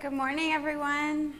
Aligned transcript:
good 0.00 0.12
morning, 0.12 0.52
everyone. 0.52 1.34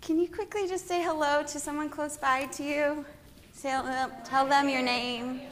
Can 0.00 0.18
you 0.18 0.28
quickly 0.28 0.66
just 0.66 0.86
say 0.88 1.02
hello 1.02 1.42
to 1.42 1.58
someone 1.58 1.88
close 1.88 2.16
by 2.16 2.46
to 2.46 2.62
you? 2.62 3.04
Say, 3.52 3.72
uh, 3.72 4.08
tell 4.24 4.46
them 4.46 4.68
your 4.68 4.82
name. 4.82 5.42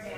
Great. 0.00 0.12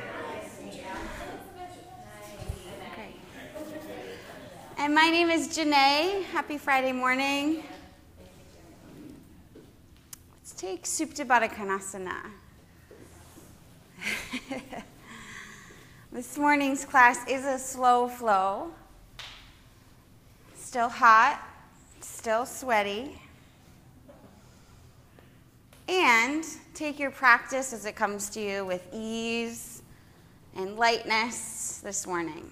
And 4.76 4.94
my 4.94 5.10
name 5.10 5.30
is 5.30 5.48
Janae. 5.48 6.22
Happy 6.24 6.58
Friday 6.58 6.92
morning. 6.92 7.64
Let's 10.40 10.52
take 10.52 10.84
Supta 10.84 11.26
Baddha 11.26 11.48
Konasana. 11.52 12.16
this 16.12 16.38
morning's 16.38 16.84
class 16.84 17.26
is 17.28 17.44
a 17.44 17.58
slow 17.58 18.08
flow. 18.08 18.70
Still 20.68 20.90
hot, 20.90 21.40
still 22.00 22.44
sweaty. 22.44 23.18
And 25.88 26.44
take 26.74 26.98
your 26.98 27.10
practice 27.10 27.72
as 27.72 27.86
it 27.86 27.96
comes 27.96 28.28
to 28.28 28.40
you 28.42 28.66
with 28.66 28.86
ease 28.92 29.80
and 30.54 30.76
lightness 30.76 31.80
this 31.82 32.06
morning. 32.06 32.50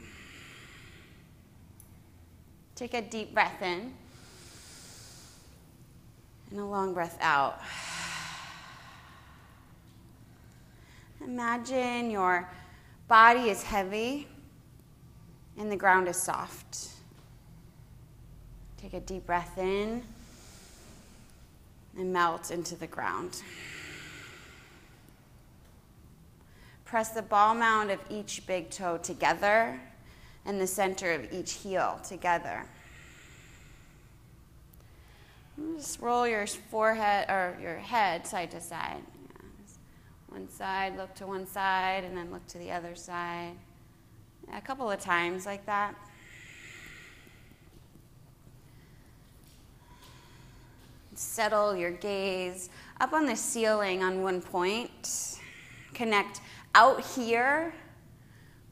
Take 2.75 2.95
a 2.95 3.03
deep 3.03 3.35
breath 3.35 3.61
in 3.61 3.93
and 6.53 6.61
a 6.61 6.65
long 6.65 6.95
breath 6.95 7.19
out. 7.21 7.61
Imagine 11.23 12.11
your 12.11 12.49
body 13.09 13.51
is 13.51 13.63
heavy 13.63 14.27
and 15.59 15.71
the 15.71 15.77
ground 15.77 16.09
is 16.09 16.17
soft. 16.17 16.96
Take 18.87 19.03
a 19.03 19.05
deep 19.05 19.27
breath 19.27 19.59
in 19.59 20.01
and 21.99 22.13
melt 22.13 22.53
into 22.53 22.77
the 22.77 22.87
ground. 22.87 23.43
Press 26.85 27.09
the 27.09 27.23
ball 27.23 27.57
mound 27.57 27.91
of 27.91 27.99
each 28.09 28.47
big 28.47 28.71
toe 28.71 28.97
together 28.99 29.81
and 30.45 30.61
the 30.61 30.69
center 30.69 31.11
of 31.11 31.33
each 31.33 31.55
heel 31.55 31.99
together. 32.07 32.65
Just 35.77 35.99
roll 36.01 36.29
your 36.29 36.47
forehead 36.47 37.29
or 37.29 37.59
your 37.61 37.79
head 37.79 38.25
side 38.25 38.53
to 38.53 38.61
side. 38.61 39.03
One 40.29 40.49
side, 40.49 40.97
look 40.97 41.13
to 41.17 41.27
one 41.27 41.49
side, 41.49 42.05
and 42.05 42.17
then 42.17 42.31
look 42.31 42.47
to 42.47 42.59
the 42.59 42.71
other 42.71 42.95
side. 42.95 43.57
A 44.55 44.61
couple 44.61 44.89
of 44.89 45.01
times 45.01 45.45
like 45.45 45.67
that. 45.67 45.97
Settle 51.17 51.75
your 51.75 51.93
gaze 51.93 52.69
up 53.01 53.15
on 53.15 53.25
the 53.25 53.37
ceiling 53.37 54.03
on 54.03 54.23
one 54.23 54.43
point. 54.43 55.39
Connect 55.95 56.43
out 56.75 57.01
here 57.01 57.73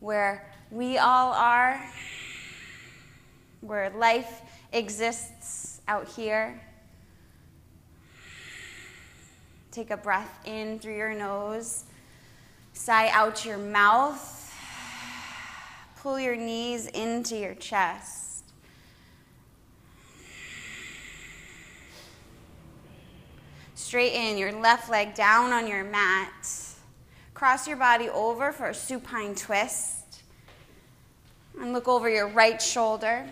where 0.00 0.53
we 0.70 0.98
all 0.98 1.33
are, 1.33 1.83
where 3.62 3.89
life 3.89 4.42
exists 4.75 5.81
out 5.89 6.06
here. 6.06 6.61
Take 9.70 9.91
a 9.91 9.97
breath 9.97 10.39
in 10.45 10.78
through 10.78 10.98
your 10.98 11.15
nose, 11.15 11.84
sigh 12.75 13.09
out 13.09 13.47
your 13.47 13.56
mouth, 13.56 14.55
pull 15.97 16.20
your 16.20 16.37
knees 16.37 16.89
into 16.89 17.39
your 17.39 17.55
chest. 17.55 18.34
Straighten 23.95 24.37
your 24.37 24.50
left 24.50 24.91
leg 24.91 25.14
down 25.14 25.53
on 25.53 25.69
your 25.69 25.84
mat. 25.84 26.49
Cross 27.32 27.69
your 27.69 27.77
body 27.77 28.09
over 28.09 28.50
for 28.50 28.71
a 28.71 28.75
supine 28.75 29.37
twist. 29.37 30.25
And 31.60 31.72
look 31.72 31.87
over 31.87 32.10
your 32.10 32.27
right 32.27 32.60
shoulder. 32.60 33.25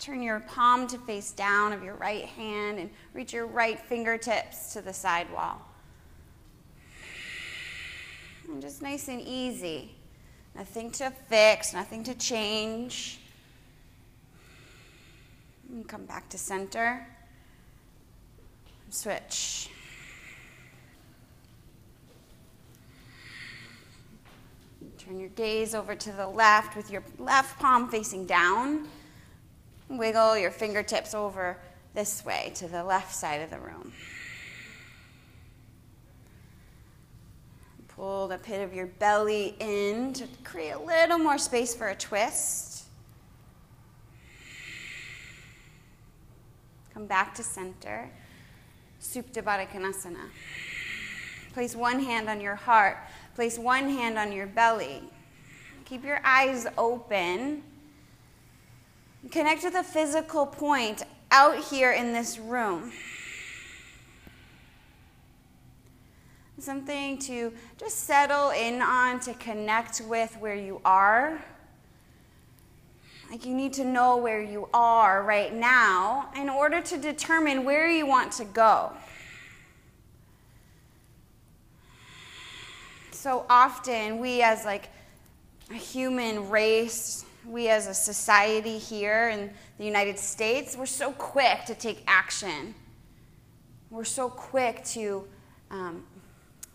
Turn 0.00 0.20
your 0.20 0.40
palm 0.40 0.88
to 0.88 0.98
face 0.98 1.30
down 1.30 1.72
of 1.72 1.84
your 1.84 1.94
right 1.94 2.24
hand 2.24 2.80
and 2.80 2.90
reach 3.14 3.32
your 3.32 3.46
right 3.46 3.78
fingertips 3.78 4.72
to 4.72 4.82
the 4.82 4.92
side 4.92 5.32
wall. 5.32 5.62
And 8.48 8.60
just 8.60 8.82
nice 8.82 9.06
and 9.06 9.20
easy. 9.20 9.94
Nothing 10.56 10.90
to 10.90 11.12
fix, 11.28 11.72
nothing 11.72 12.02
to 12.02 12.16
change. 12.16 13.20
And 15.70 15.86
come 15.86 16.04
back 16.04 16.28
to 16.30 16.36
center. 16.36 17.06
Switch. 18.90 19.70
Turn 24.98 25.18
your 25.18 25.28
gaze 25.30 25.74
over 25.74 25.94
to 25.94 26.12
the 26.12 26.26
left 26.26 26.76
with 26.76 26.90
your 26.90 27.02
left 27.18 27.58
palm 27.58 27.88
facing 27.88 28.26
down. 28.26 28.88
Wiggle 29.88 30.38
your 30.38 30.50
fingertips 30.50 31.14
over 31.14 31.56
this 31.94 32.24
way 32.24 32.52
to 32.56 32.68
the 32.68 32.84
left 32.84 33.14
side 33.14 33.40
of 33.40 33.50
the 33.50 33.58
room. 33.58 33.92
Pull 37.88 38.28
the 38.28 38.38
pit 38.38 38.60
of 38.60 38.74
your 38.74 38.86
belly 38.86 39.56
in 39.58 40.12
to 40.14 40.26
create 40.44 40.70
a 40.72 40.78
little 40.78 41.18
more 41.18 41.38
space 41.38 41.74
for 41.74 41.88
a 41.88 41.94
twist. 41.94 42.84
Come 46.92 47.06
back 47.06 47.34
to 47.36 47.42
center. 47.42 48.10
Supta 49.00 49.42
Konasana. 49.42 50.28
Place 51.52 51.74
one 51.74 52.00
hand 52.00 52.28
on 52.28 52.40
your 52.40 52.54
heart. 52.54 52.98
Place 53.34 53.58
one 53.58 53.88
hand 53.88 54.18
on 54.18 54.30
your 54.32 54.46
belly. 54.46 55.02
Keep 55.84 56.04
your 56.04 56.20
eyes 56.24 56.66
open. 56.78 57.62
Connect 59.30 59.64
with 59.64 59.74
a 59.74 59.82
physical 59.82 60.46
point 60.46 61.02
out 61.30 61.56
here 61.56 61.92
in 61.92 62.12
this 62.12 62.38
room. 62.38 62.92
Something 66.58 67.18
to 67.20 67.52
just 67.78 68.00
settle 68.00 68.50
in 68.50 68.82
on, 68.82 69.18
to 69.20 69.32
connect 69.34 70.02
with 70.02 70.36
where 70.40 70.54
you 70.54 70.80
are. 70.84 71.42
Like 73.30 73.46
you 73.46 73.54
need 73.54 73.72
to 73.74 73.84
know 73.84 74.16
where 74.16 74.42
you 74.42 74.68
are 74.74 75.22
right 75.22 75.54
now 75.54 76.30
in 76.36 76.48
order 76.48 76.80
to 76.80 76.98
determine 76.98 77.64
where 77.64 77.88
you 77.88 78.04
want 78.04 78.32
to 78.32 78.44
go. 78.44 78.92
So 83.12 83.46
often, 83.48 84.18
we 84.18 84.42
as 84.42 84.64
like 84.64 84.88
a 85.70 85.74
human 85.74 86.50
race, 86.50 87.24
we 87.46 87.68
as 87.68 87.86
a 87.86 87.94
society 87.94 88.78
here 88.78 89.28
in 89.28 89.50
the 89.78 89.84
United 89.84 90.18
States, 90.18 90.76
we're 90.76 90.86
so 90.86 91.12
quick 91.12 91.64
to 91.66 91.74
take 91.74 92.02
action. 92.08 92.74
We're 93.90 94.04
so 94.04 94.28
quick 94.28 94.82
to 94.86 95.24
um, 95.70 96.04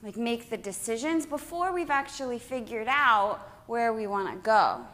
like 0.03 0.15
make 0.15 0.49
the 0.49 0.57
decisions 0.57 1.25
before 1.25 1.73
we've 1.73 1.89
actually 1.89 2.39
figured 2.39 2.88
out 2.88 3.39
where 3.67 3.91
we 3.91 4.07
want 4.07 4.29
to 4.29 4.38
go. 4.41 4.85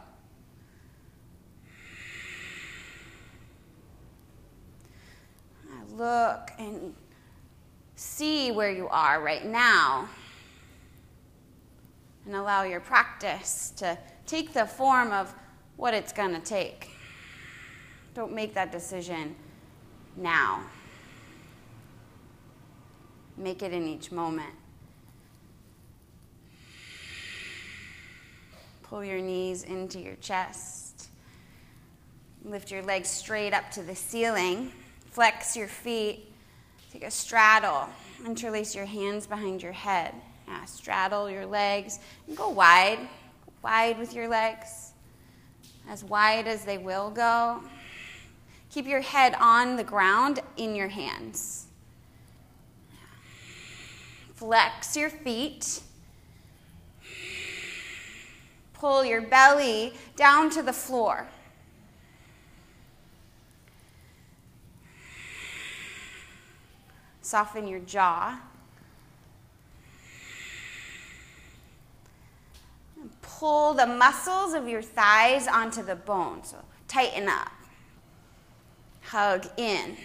Look 5.96 6.50
and 6.58 6.94
see 7.96 8.50
where 8.50 8.70
you 8.70 8.88
are 8.88 9.22
right 9.22 9.44
now. 9.44 10.08
And 12.26 12.34
allow 12.34 12.62
your 12.62 12.80
practice 12.80 13.72
to 13.76 13.98
take 14.26 14.52
the 14.52 14.66
form 14.66 15.12
of 15.12 15.34
what 15.76 15.94
it's 15.94 16.12
going 16.12 16.32
to 16.34 16.40
take. 16.40 16.90
Don't 18.14 18.32
make 18.32 18.54
that 18.54 18.70
decision 18.70 19.34
now. 20.16 20.62
Make 23.36 23.62
it 23.62 23.72
in 23.72 23.86
each 23.88 24.12
moment. 24.12 24.54
Pull 28.82 29.04
your 29.04 29.20
knees 29.20 29.64
into 29.64 29.98
your 29.98 30.16
chest. 30.16 31.08
Lift 32.44 32.70
your 32.70 32.82
legs 32.82 33.08
straight 33.08 33.54
up 33.54 33.70
to 33.70 33.82
the 33.82 33.96
ceiling. 33.96 34.70
Flex 35.12 35.56
your 35.56 35.68
feet. 35.68 36.32
Take 36.92 37.04
a 37.04 37.10
straddle. 37.10 37.88
Interlace 38.26 38.74
your 38.74 38.86
hands 38.86 39.26
behind 39.26 39.62
your 39.62 39.72
head. 39.72 40.14
Yeah, 40.48 40.64
straddle 40.64 41.30
your 41.30 41.46
legs 41.46 42.00
and 42.26 42.36
go 42.36 42.48
wide. 42.48 42.98
Wide 43.62 43.98
with 43.98 44.14
your 44.14 44.26
legs. 44.26 44.92
As 45.88 46.02
wide 46.02 46.46
as 46.48 46.64
they 46.64 46.78
will 46.78 47.10
go. 47.10 47.62
Keep 48.70 48.86
your 48.86 49.00
head 49.00 49.34
on 49.38 49.76
the 49.76 49.84
ground 49.84 50.40
in 50.56 50.74
your 50.74 50.88
hands. 50.88 51.66
Flex 54.34 54.96
your 54.96 55.10
feet. 55.10 55.82
pull 58.82 59.04
your 59.04 59.20
belly 59.20 59.92
down 60.16 60.50
to 60.50 60.60
the 60.60 60.72
floor. 60.72 61.28
Soften 67.22 67.66
your 67.66 67.80
jaw. 67.80 68.40
Pull 73.22 73.74
the 73.74 73.86
muscles 73.86 74.54
of 74.54 74.68
your 74.68 74.82
thighs 74.82 75.46
onto 75.48 75.82
the 75.82 75.96
bone. 75.96 76.44
So 76.44 76.58
tighten 76.88 77.28
up. 77.28 77.50
Hug 79.02 79.46
in. 79.56 79.96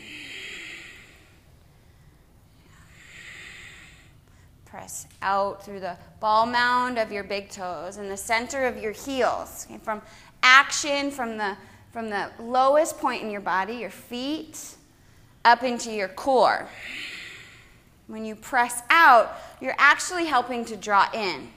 Press 4.65 5.07
out 5.21 5.65
through 5.65 5.79
the 5.79 5.97
ball 6.19 6.45
mound 6.45 6.97
of 6.99 7.11
your 7.11 7.23
big 7.23 7.49
toes 7.49 7.97
and 7.97 8.11
the 8.11 8.17
center 8.17 8.67
of 8.67 8.77
your 8.77 8.91
heels. 8.91 9.65
Okay, 9.69 9.79
from 9.79 10.01
action 10.43 11.11
from 11.11 11.37
the, 11.37 11.57
from 11.91 12.09
the 12.09 12.29
lowest 12.39 12.97
point 12.99 13.23
in 13.23 13.31
your 13.31 13.41
body, 13.41 13.75
your 13.75 13.89
feet, 13.89 14.75
up 15.47 15.63
into 15.63 15.91
your 15.91 16.09
core. 16.09 16.67
When 18.07 18.25
you 18.25 18.35
press 18.35 18.81
out, 18.89 19.31
you're 19.61 19.75
actually 19.77 20.25
helping 20.25 20.65
to 20.65 20.75
draw 20.75 21.09
in. 21.13 21.47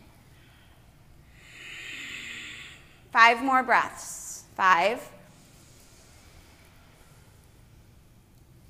Five 3.13 3.43
more 3.43 3.65
breaths. 3.65 4.45
Five, 4.55 5.01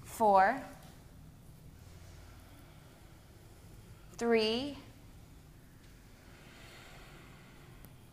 four, 0.04 0.62
three, 4.16 4.78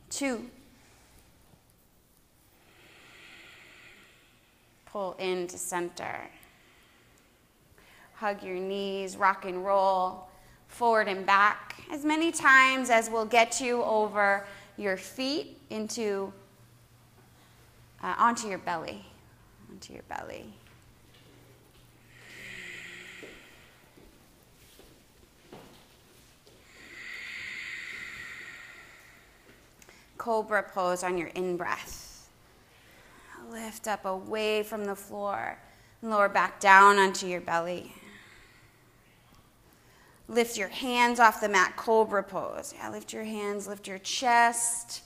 two. 0.10 0.50
Pull 4.86 5.14
into 5.20 5.58
center. 5.58 6.30
Hug 8.18 8.44
your 8.44 8.56
knees, 8.56 9.16
rock 9.16 9.46
and 9.46 9.64
roll 9.64 10.28
forward 10.68 11.08
and 11.08 11.26
back 11.26 11.76
as 11.92 12.04
many 12.04 12.32
times 12.32 12.90
as 12.90 13.10
will 13.10 13.26
get 13.26 13.62
you 13.62 13.84
over 13.84 14.46
your 14.78 14.98
feet 14.98 15.60
into 15.70 16.32
uh, 18.04 18.16
onto 18.18 18.48
your 18.48 18.60
belly, 18.60 19.04
onto 19.72 19.94
your 19.94 20.04
belly. 20.04 20.46
Cobra 30.18 30.62
pose 30.62 31.04
on 31.04 31.18
your 31.18 31.30
in 31.30 31.58
breath. 31.58 32.28
Lift 33.50 33.88
up 33.88 34.06
away 34.06 34.62
from 34.62 34.86
the 34.86 34.96
floor. 34.96 35.58
and 36.02 36.12
Lower 36.12 36.28
back 36.28 36.60
down 36.60 36.98
onto 36.98 37.28
your 37.28 37.40
belly. 37.40 37.94
Lift 40.30 40.58
your 40.58 40.68
hands 40.68 41.20
off 41.20 41.40
the 41.40 41.48
mat, 41.48 41.76
cobra 41.78 42.24
pose. 42.24 42.74
Yeah, 42.78 42.90
lift 42.90 43.14
your 43.14 43.24
hands, 43.24 43.68
lift 43.68 43.88
your 43.88 44.00
chest. 44.00 45.04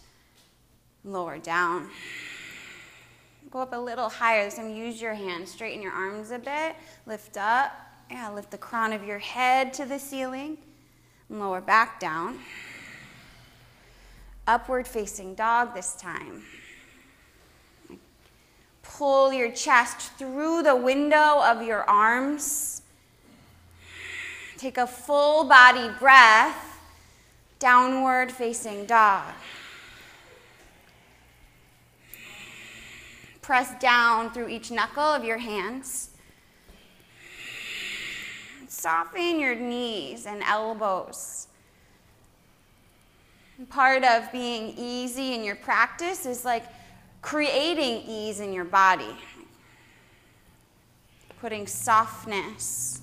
Lower 1.03 1.37
down. 1.37 1.89
Go 3.51 3.59
up 3.59 3.73
a 3.73 3.77
little 3.77 4.07
higher. 4.07 4.45
This 4.45 4.55
time, 4.55 4.73
use 4.73 5.01
your 5.01 5.13
hands. 5.13 5.51
Straighten 5.51 5.81
your 5.81 5.91
arms 5.91 6.31
a 6.31 6.39
bit. 6.39 6.75
Lift 7.05 7.37
up. 7.37 7.71
Yeah, 8.09 8.31
lift 8.31 8.51
the 8.51 8.57
crown 8.57 8.93
of 8.93 9.03
your 9.03 9.19
head 9.19 9.73
to 9.73 9.85
the 9.85 9.99
ceiling. 9.99 10.57
Lower 11.29 11.59
back 11.59 11.99
down. 11.99 12.39
Upward 14.47 14.87
facing 14.87 15.35
dog 15.35 15.73
this 15.73 15.95
time. 15.95 16.43
Pull 18.83 19.33
your 19.33 19.51
chest 19.51 20.13
through 20.17 20.63
the 20.63 20.75
window 20.75 21.41
of 21.41 21.61
your 21.61 21.83
arms. 21.89 22.80
Take 24.61 24.77
a 24.77 24.85
full 24.85 25.45
body 25.45 25.89
breath. 25.97 26.79
Downward 27.57 28.31
facing 28.31 28.85
dog. 28.85 29.33
Press 33.41 33.73
down 33.79 34.31
through 34.31 34.49
each 34.49 34.69
knuckle 34.69 35.01
of 35.01 35.25
your 35.25 35.39
hands. 35.39 36.11
Soften 38.67 39.39
your 39.39 39.55
knees 39.55 40.27
and 40.27 40.43
elbows. 40.43 41.47
Part 43.69 44.03
of 44.03 44.31
being 44.31 44.75
easy 44.77 45.33
in 45.33 45.43
your 45.43 45.55
practice 45.55 46.27
is 46.27 46.45
like 46.45 46.65
creating 47.23 48.03
ease 48.07 48.39
in 48.39 48.53
your 48.53 48.65
body, 48.65 49.15
putting 51.39 51.65
softness 51.65 53.01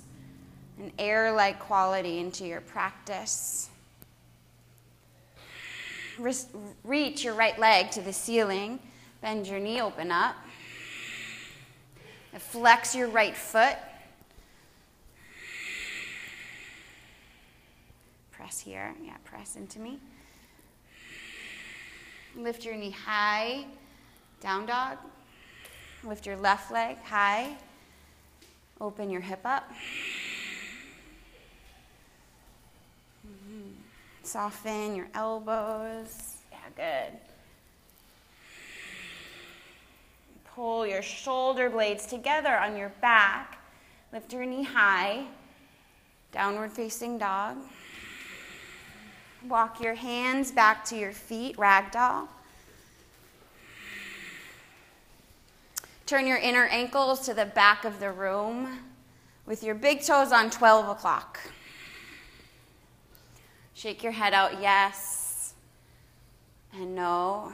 air 0.99 1.33
like 1.33 1.59
quality 1.61 2.19
into 2.19 2.47
your 2.47 2.61
practice. 2.61 3.71
Reach 6.85 7.25
your 7.25 7.35
right 7.35 7.59
leg 7.59 7.91
to 7.93 8.00
the 8.00 8.12
ceiling, 8.12 8.81
bend 9.23 9.47
your 9.47 9.61
knee 9.61 9.81
open 9.81 10.11
up, 10.11 10.35
flex 12.37 12.95
your 12.95 13.09
right 13.09 13.37
foot. 13.37 13.77
Press 18.33 18.59
here, 18.59 18.95
yeah, 19.05 19.17
press 19.25 19.56
into 19.56 19.79
me. 19.79 19.99
Lift 22.37 22.65
your 22.65 22.77
knee 22.77 22.91
high, 22.91 23.65
down 24.41 24.67
dog. 24.67 24.99
Lift 26.05 26.27
your 26.27 26.37
left 26.37 26.71
leg 26.71 26.97
high. 27.03 27.56
Open 28.81 29.11
your 29.11 29.21
hip 29.21 29.41
up. 29.45 29.69
Soften 34.29 34.95
your 34.95 35.09
elbows. 35.15 36.37
Yeah, 36.53 36.59
good. 36.77 37.19
Pull 40.55 40.87
your 40.87 41.01
shoulder 41.01 41.71
blades 41.71 42.05
together 42.05 42.55
on 42.55 42.77
your 42.77 42.91
back. 43.01 43.59
Lift 44.13 44.35
your 44.35 44.45
knee 44.45 44.65
high. 44.65 45.25
Downward 46.31 46.73
facing 46.73 47.17
dog. 47.17 47.57
Walk 49.49 49.81
your 49.81 49.95
hands 49.95 50.53
back 50.53 50.85
to 50.87 50.99
your 50.99 51.13
feet, 51.13 51.57
ragdoll. 51.57 52.29
Turn 56.05 56.26
your 56.26 56.37
inner 56.37 56.67
ankles 56.67 57.21
to 57.21 57.33
the 57.33 57.47
back 57.47 57.87
of 57.87 57.99
the 57.99 58.12
room 58.12 58.81
with 59.47 59.62
your 59.62 59.75
big 59.75 60.02
toes 60.02 60.33
on 60.33 60.50
12 60.50 60.91
o'clock. 60.91 61.41
Shake 63.78 64.02
your 64.02 64.11
head 64.11 64.35
out, 64.35 64.61
yes 64.61 65.54
and 66.73 66.97
no. 66.97 67.52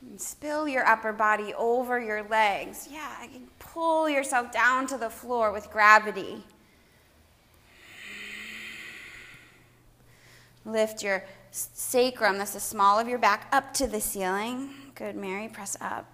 And 0.00 0.20
spill 0.20 0.68
your 0.68 0.86
upper 0.86 1.12
body 1.12 1.52
over 1.54 2.00
your 2.00 2.22
legs. 2.22 2.88
Yeah, 2.90 3.26
pull 3.58 4.08
yourself 4.08 4.52
down 4.52 4.86
to 4.86 4.98
the 4.98 5.10
floor 5.10 5.50
with 5.50 5.68
gravity. 5.70 6.44
Lift 10.64 11.02
your 11.02 11.24
sacrum, 11.50 12.38
that's 12.38 12.52
the 12.52 12.60
small 12.60 13.00
of 13.00 13.08
your 13.08 13.18
back, 13.18 13.48
up 13.50 13.74
to 13.74 13.88
the 13.88 14.00
ceiling. 14.00 14.70
Good, 14.94 15.16
Mary. 15.16 15.48
Press 15.48 15.76
up. 15.80 16.06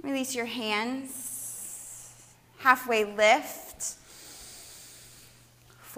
Release 0.00 0.34
your 0.34 0.46
hands. 0.46 2.24
Halfway 2.58 3.04
lift. 3.04 3.67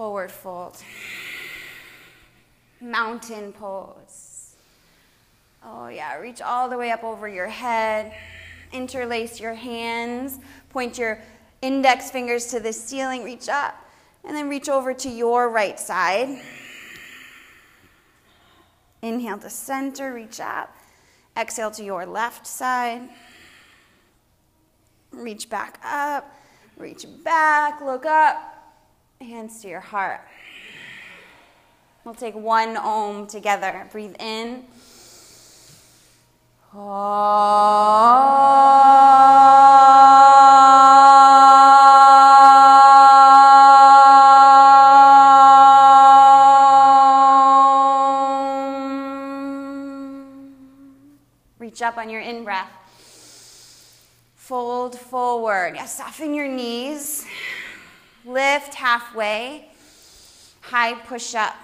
Forward 0.00 0.32
fold. 0.32 0.78
Mountain 2.80 3.52
pose. 3.52 4.56
Oh, 5.62 5.88
yeah. 5.88 6.16
Reach 6.16 6.40
all 6.40 6.70
the 6.70 6.78
way 6.78 6.90
up 6.90 7.04
over 7.04 7.28
your 7.28 7.48
head. 7.48 8.14
Interlace 8.72 9.38
your 9.38 9.52
hands. 9.52 10.38
Point 10.70 10.96
your 10.96 11.20
index 11.60 12.10
fingers 12.10 12.46
to 12.46 12.60
the 12.60 12.72
ceiling. 12.72 13.24
Reach 13.24 13.50
up. 13.50 13.74
And 14.24 14.34
then 14.34 14.48
reach 14.48 14.70
over 14.70 14.94
to 14.94 15.10
your 15.10 15.50
right 15.50 15.78
side. 15.78 16.40
Inhale 19.02 19.36
to 19.36 19.50
center, 19.50 20.14
reach 20.14 20.40
up. 20.40 20.74
Exhale 21.36 21.72
to 21.72 21.84
your 21.84 22.06
left 22.06 22.46
side. 22.46 23.06
Reach 25.10 25.50
back 25.50 25.78
up, 25.84 26.34
reach 26.78 27.04
back, 27.22 27.82
look 27.82 28.06
up, 28.06 28.49
Hands 29.20 29.60
to 29.62 29.68
your 29.68 29.80
heart. 29.80 30.22
We'll 32.04 32.14
take 32.14 32.34
one 32.34 32.76
om 32.76 33.26
together. 33.26 33.86
Breathe 33.92 34.16
in. 34.18 34.64
Oh. 36.74 38.40
up 51.82 51.98
on 51.98 52.08
your 52.08 52.20
in 52.20 52.44
breath. 52.44 52.70
Fold 54.36 54.98
forward. 54.98 55.78
Soften 55.86 56.34
your 56.34 56.46
knees. 56.46 57.26
Lift 58.30 58.74
halfway. 58.74 59.64
High 60.60 60.94
push 60.94 61.34
up. 61.34 61.56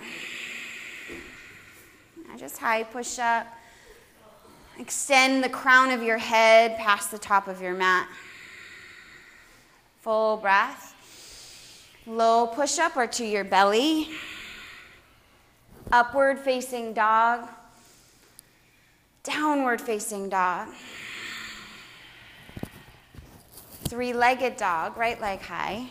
Just 2.36 2.58
high 2.58 2.82
push 2.82 3.20
up. 3.20 3.46
Extend 4.76 5.44
the 5.44 5.48
crown 5.48 5.92
of 5.92 6.02
your 6.02 6.18
head 6.18 6.76
past 6.76 7.12
the 7.12 7.18
top 7.18 7.46
of 7.46 7.62
your 7.62 7.72
mat. 7.72 8.08
Full 10.00 10.38
breath. 10.38 10.94
Low 12.04 12.48
push 12.48 12.80
up 12.80 12.96
or 12.96 13.06
to 13.06 13.24
your 13.24 13.44
belly. 13.44 14.08
Upward 15.92 16.40
facing 16.40 16.94
dog. 16.94 17.48
Downward 19.22 19.80
facing 19.80 20.28
dog. 20.28 20.68
Three 23.84 24.12
legged 24.12 24.56
dog, 24.56 24.96
right 24.96 25.20
leg 25.20 25.40
high. 25.40 25.90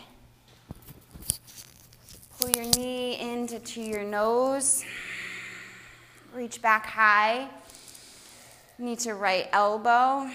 Pull 2.46 2.62
your 2.62 2.74
knee 2.76 3.18
into 3.18 3.58
to 3.58 3.80
your 3.80 4.04
nose. 4.04 4.84
Reach 6.32 6.62
back 6.62 6.86
high. 6.86 7.48
Knee 8.78 8.94
to 8.94 9.14
right 9.14 9.48
elbow. 9.50 10.30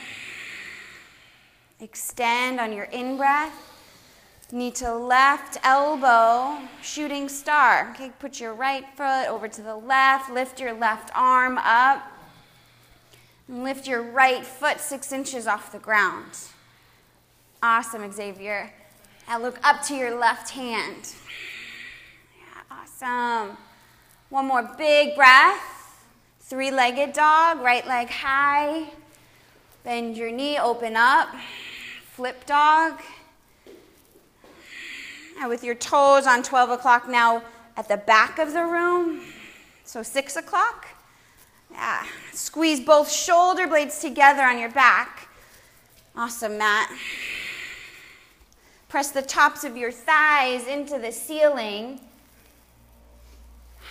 Extend 1.80 2.60
on 2.60 2.74
your 2.74 2.84
in 2.86 3.16
breath. 3.16 3.54
Knee 4.52 4.72
to 4.72 4.94
left 4.94 5.58
elbow, 5.64 6.58
shooting 6.82 7.30
star. 7.30 7.92
Okay, 7.92 8.12
put 8.20 8.42
your 8.42 8.54
right 8.54 8.84
foot 8.98 9.30
over 9.30 9.48
to 9.48 9.62
the 9.62 9.78
left. 9.78 10.30
Lift 10.30 10.60
your 10.60 10.74
left 10.74 11.12
arm 11.16 11.58
up. 11.60 12.04
And 13.48 13.64
lift 13.64 13.88
your 13.88 14.02
right 14.02 14.46
foot 14.46 14.82
six 14.82 15.14
inches 15.14 15.48
off 15.48 15.72
the 15.72 15.80
ground. 15.80 16.40
Awesome, 17.64 18.12
Xavier. 18.12 18.74
Now 19.30 19.40
look 19.40 19.58
up 19.64 19.82
to 19.84 19.96
your 19.96 20.20
left 20.20 20.50
hand. 20.50 21.14
Awesome. 23.02 23.58
One 24.30 24.46
more 24.46 24.64
big 24.78 25.16
breath. 25.16 26.06
Three 26.40 26.72
legged 26.72 27.14
dog, 27.14 27.60
right 27.62 27.86
leg 27.88 28.10
high. 28.10 28.90
Bend 29.84 30.18
your 30.18 30.32
knee, 30.32 30.60
open 30.60 30.96
up. 30.96 31.30
Flip 32.12 32.46
dog. 32.46 33.00
And 35.40 35.50
with 35.50 35.64
your 35.64 35.76
toes 35.76 36.28
on 36.28 36.44
12 36.44 36.70
o'clock 36.72 37.10
now 37.10 37.44
at 37.76 37.88
the 37.88 37.98
back 37.98 38.38
of 38.38 38.54
the 38.54 38.64
room. 38.64 39.22
So 39.84 40.04
6 40.04 40.36
o'clock. 40.36 40.88
Yeah. 41.72 42.06
Squeeze 42.34 42.82
both 42.82 43.12
shoulder 43.12 43.68
blades 43.68 44.00
together 44.00 44.44
on 44.44 44.60
your 44.60 44.72
back. 44.72 45.28
Awesome, 46.16 46.58
Matt. 46.58 46.92
Press 48.90 49.10
the 49.12 49.22
tops 49.22 49.64
of 49.64 49.76
your 49.76 49.92
thighs 49.92 50.68
into 50.68 51.00
the 51.00 51.12
ceiling. 51.12 52.02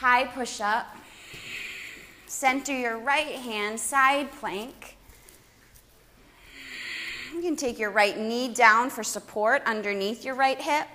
High 0.00 0.24
push 0.24 0.62
up. 0.62 0.96
Center 2.26 2.72
your 2.72 2.96
right 2.96 3.34
hand, 3.34 3.78
side 3.78 4.32
plank. 4.32 4.96
You 7.34 7.42
can 7.42 7.54
take 7.54 7.78
your 7.78 7.90
right 7.90 8.16
knee 8.16 8.48
down 8.48 8.88
for 8.88 9.04
support 9.04 9.62
underneath 9.66 10.24
your 10.24 10.36
right 10.36 10.58
hip. 10.58 10.86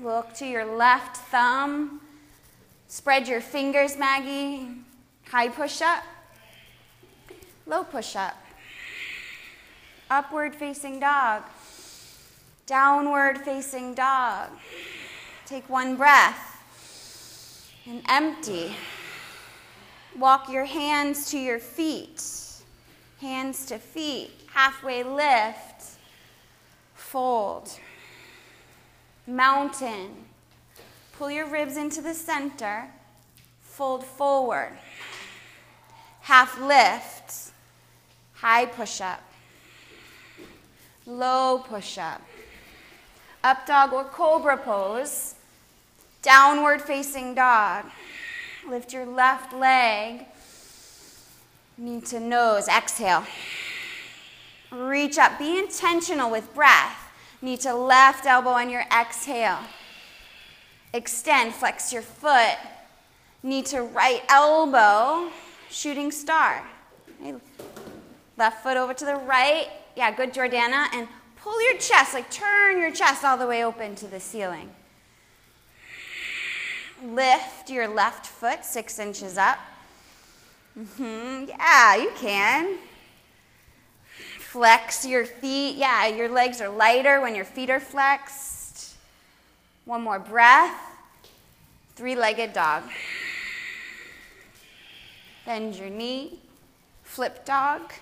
Look 0.00 0.32
to 0.34 0.46
your 0.46 0.64
left 0.64 1.16
thumb. 1.16 2.00
Spread 2.86 3.26
your 3.26 3.40
fingers, 3.40 3.96
Maggie. 3.96 4.68
High 5.26 5.48
push 5.48 5.82
up. 5.82 6.04
Low 7.66 7.82
push 7.82 8.14
up. 8.14 8.36
Upward 10.08 10.54
facing 10.54 11.00
dog. 11.00 11.42
Downward 12.66 13.38
facing 13.38 13.94
dog. 13.94 14.50
Take 15.46 15.68
one 15.68 15.96
breath 15.96 16.62
and 17.86 18.02
empty. 18.08 18.74
Walk 20.18 20.50
your 20.50 20.64
hands 20.64 21.30
to 21.32 21.38
your 21.38 21.58
feet, 21.58 22.22
hands 23.20 23.66
to 23.66 23.78
feet, 23.78 24.30
halfway 24.54 25.02
lift, 25.02 25.98
fold, 26.94 27.78
mountain. 29.26 30.12
Pull 31.18 31.30
your 31.30 31.46
ribs 31.46 31.76
into 31.76 32.00
the 32.00 32.14
center, 32.14 32.88
fold 33.60 34.02
forward, 34.02 34.72
half 36.20 36.58
lift, 36.58 37.52
high 38.32 38.64
push 38.64 39.02
up, 39.02 39.22
low 41.04 41.58
push 41.68 41.98
up, 41.98 42.22
up 43.42 43.66
dog 43.66 43.92
or 43.92 44.04
cobra 44.04 44.56
pose. 44.56 45.33
Downward 46.24 46.80
facing 46.80 47.34
dog. 47.34 47.84
Lift 48.66 48.94
your 48.94 49.04
left 49.04 49.52
leg. 49.52 50.24
Knee 51.76 52.00
to 52.00 52.18
nose. 52.18 52.66
Exhale. 52.66 53.24
Reach 54.72 55.18
up. 55.18 55.38
Be 55.38 55.58
intentional 55.58 56.30
with 56.30 56.54
breath. 56.54 56.96
Knee 57.42 57.58
to 57.58 57.74
left 57.74 58.24
elbow 58.24 58.50
on 58.50 58.70
your 58.70 58.84
exhale. 58.90 59.58
Extend. 60.94 61.52
Flex 61.52 61.92
your 61.92 62.00
foot. 62.00 62.56
Knee 63.42 63.62
to 63.64 63.82
right 63.82 64.22
elbow. 64.30 65.30
Shooting 65.70 66.10
star. 66.10 66.64
Left 68.38 68.62
foot 68.62 68.78
over 68.78 68.94
to 68.94 69.04
the 69.04 69.16
right. 69.16 69.68
Yeah, 69.94 70.10
good, 70.10 70.32
Jordana. 70.32 70.86
And 70.94 71.06
pull 71.36 71.62
your 71.68 71.78
chest, 71.78 72.14
like 72.14 72.30
turn 72.30 72.78
your 72.78 72.92
chest 72.92 73.24
all 73.24 73.36
the 73.36 73.46
way 73.46 73.62
open 73.62 73.94
to 73.96 74.06
the 74.06 74.20
ceiling. 74.20 74.70
Lift 77.04 77.68
your 77.68 77.86
left 77.86 78.26
foot 78.26 78.64
six 78.64 78.98
inches 78.98 79.36
up. 79.36 79.58
Mm-hmm. 80.78 81.50
Yeah, 81.50 81.96
you 81.96 82.10
can. 82.16 82.78
Flex 84.38 85.04
your 85.04 85.26
feet. 85.26 85.76
Yeah, 85.76 86.06
your 86.06 86.28
legs 86.28 86.60
are 86.60 86.68
lighter 86.68 87.20
when 87.20 87.34
your 87.34 87.44
feet 87.44 87.68
are 87.68 87.80
flexed. 87.80 88.94
One 89.84 90.02
more 90.02 90.18
breath. 90.18 90.74
Three 91.94 92.16
legged 92.16 92.54
dog. 92.54 92.84
Bend 95.44 95.76
your 95.76 95.90
knee. 95.90 96.38
Flip 97.02 97.44
dog. 97.44 97.92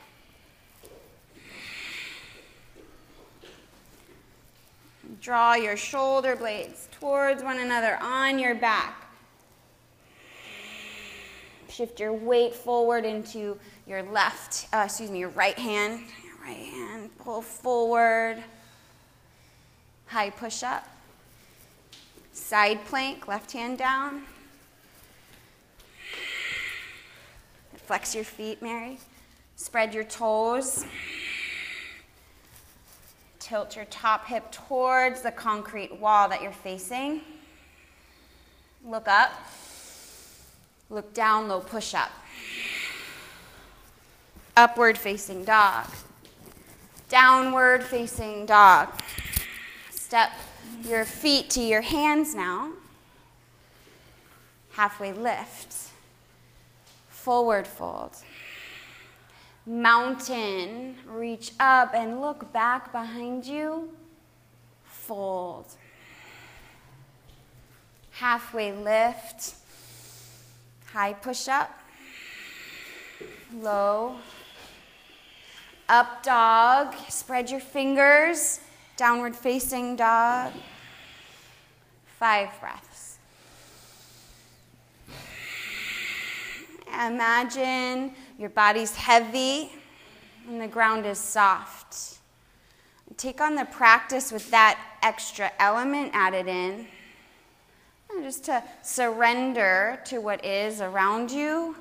Draw 5.22 5.54
your 5.54 5.76
shoulder 5.76 6.34
blades 6.34 6.88
towards 6.98 7.44
one 7.44 7.60
another 7.60 7.96
on 8.02 8.40
your 8.40 8.56
back. 8.56 9.06
Shift 11.68 12.00
your 12.00 12.12
weight 12.12 12.52
forward 12.52 13.04
into 13.04 13.56
your 13.86 14.02
left, 14.02 14.66
uh, 14.74 14.82
excuse 14.86 15.12
me, 15.12 15.20
your 15.20 15.28
right 15.28 15.56
hand. 15.56 16.00
Your 16.24 16.34
right 16.44 16.66
hand, 16.66 17.16
pull 17.18 17.40
forward. 17.40 18.42
High 20.06 20.30
push 20.30 20.64
up. 20.64 20.88
Side 22.32 22.84
plank, 22.86 23.28
left 23.28 23.52
hand 23.52 23.78
down. 23.78 24.22
Flex 27.86 28.12
your 28.12 28.24
feet, 28.24 28.60
Mary. 28.60 28.98
Spread 29.54 29.94
your 29.94 30.04
toes. 30.04 30.84
Tilt 33.52 33.76
your 33.76 33.84
top 33.84 34.24
hip 34.28 34.50
towards 34.50 35.20
the 35.20 35.30
concrete 35.30 36.00
wall 36.00 36.26
that 36.30 36.40
you're 36.40 36.52
facing. 36.52 37.20
Look 38.82 39.06
up. 39.06 39.30
Look 40.88 41.12
down, 41.12 41.48
low 41.48 41.60
push 41.60 41.92
up. 41.92 42.10
Upward 44.56 44.96
facing 44.96 45.44
dog. 45.44 45.84
Downward 47.10 47.84
facing 47.84 48.46
dog. 48.46 48.88
Step 49.90 50.32
your 50.84 51.04
feet 51.04 51.50
to 51.50 51.60
your 51.60 51.82
hands 51.82 52.34
now. 52.34 52.72
Halfway 54.70 55.12
lift. 55.12 55.90
Forward 57.10 57.66
fold 57.66 58.16
mountain. 59.66 60.96
Reach 61.06 61.52
up 61.60 61.94
and 61.94 62.20
look 62.20 62.52
back 62.52 62.92
behind 62.92 63.46
you. 63.46 63.90
Fold. 64.84 65.66
Halfway 68.12 68.72
lift. 68.72 69.54
High 70.92 71.14
push 71.14 71.48
up. 71.48 71.80
Low. 73.54 74.16
Up 75.88 76.22
dog. 76.22 76.94
Spread 77.08 77.50
your 77.50 77.60
fingers. 77.60 78.60
Downward 78.96 79.34
facing 79.34 79.96
dog. 79.96 80.52
Five 82.18 82.50
breaths. 82.60 83.18
Imagine 86.86 88.14
your 88.42 88.50
body's 88.50 88.96
heavy 88.96 89.70
and 90.48 90.60
the 90.60 90.66
ground 90.66 91.06
is 91.06 91.16
soft. 91.16 92.18
Take 93.16 93.40
on 93.40 93.54
the 93.54 93.66
practice 93.66 94.32
with 94.32 94.50
that 94.50 94.80
extra 95.00 95.52
element 95.60 96.10
added 96.12 96.48
in. 96.48 96.88
Just 98.20 98.44
to 98.46 98.64
surrender 98.82 100.00
to 100.06 100.18
what 100.18 100.44
is 100.44 100.80
around 100.80 101.30
you. 101.30 101.76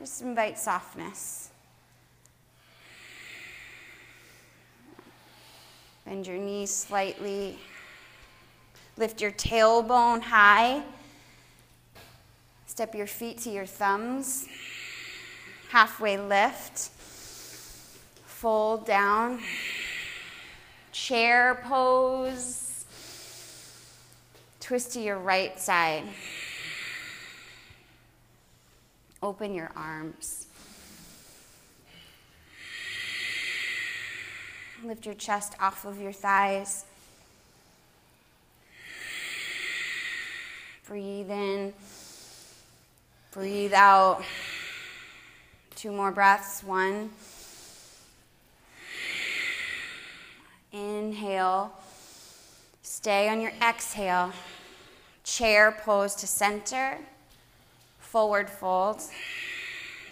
Just 0.00 0.22
invite 0.22 0.58
softness. 0.58 1.50
Bend 6.04 6.26
your 6.26 6.38
knees 6.38 6.74
slightly. 6.74 7.56
Lift 8.96 9.20
your 9.20 9.30
tailbone 9.30 10.22
high. 10.22 10.82
Step 12.80 12.94
your 12.94 13.06
feet 13.06 13.36
to 13.36 13.50
your 13.50 13.66
thumbs. 13.66 14.48
Halfway 15.68 16.16
lift. 16.16 16.88
Fold 18.24 18.86
down. 18.86 19.38
Chair 20.90 21.60
pose. 21.62 22.86
Twist 24.60 24.94
to 24.94 25.00
your 25.02 25.18
right 25.18 25.60
side. 25.60 26.04
Open 29.22 29.52
your 29.52 29.70
arms. 29.76 30.46
Lift 34.82 35.04
your 35.04 35.16
chest 35.16 35.52
off 35.60 35.84
of 35.84 36.00
your 36.00 36.12
thighs. 36.12 36.86
Breathe 40.86 41.30
in. 41.30 41.74
Breathe 43.32 43.72
out. 43.72 44.24
Two 45.76 45.92
more 45.92 46.10
breaths. 46.10 46.64
One. 46.64 47.10
Inhale. 50.72 51.72
Stay 52.82 53.28
on 53.28 53.40
your 53.40 53.52
exhale. 53.62 54.32
Chair 55.22 55.70
pose 55.70 56.16
to 56.16 56.26
center. 56.26 56.98
Forward 58.00 58.50
fold. 58.50 59.00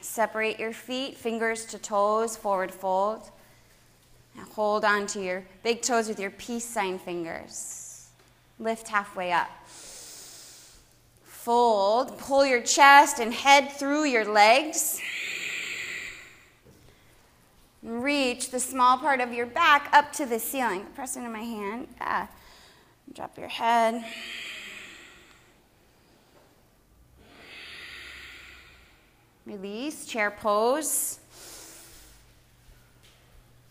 Separate 0.01 0.61
your 0.61 0.73
feet, 0.73 1.17
fingers 1.17 1.67
to 1.67 1.79
toes, 1.79 2.37
forward 2.37 2.73
fold. 2.73 3.31
Now 4.37 4.45
hold 4.55 4.85
on 4.85 5.09
to 5.09 5.21
your 5.21 5.45
big 5.65 5.83
toes 5.83 6.07
with 6.09 6.21
your 6.21 6.31
peace 6.31 6.65
sign 6.65 7.01
fingers. 7.01 8.07
Lift 8.61 8.87
halfway 8.87 9.33
up. 9.33 9.51
Fold, 11.49 12.19
pull 12.19 12.45
your 12.45 12.61
chest 12.61 13.19
and 13.19 13.33
head 13.33 13.73
through 13.73 14.05
your 14.05 14.27
legs. 14.27 15.01
Reach 17.83 18.51
the 18.51 18.61
small 18.61 18.99
part 18.99 19.23
of 19.23 19.33
your 19.33 19.47
back 19.47 19.89
up 19.95 20.13
to 20.13 20.27
the 20.27 20.39
ceiling. 20.39 20.85
Press 20.95 21.17
into 21.17 21.31
my 21.31 21.41
hand. 21.41 21.89
Ah. 22.03 22.29
Drop 23.15 23.39
your 23.39 23.49
head. 23.49 24.05
Release, 29.47 30.05
chair 30.05 30.31
pose. 30.31 31.19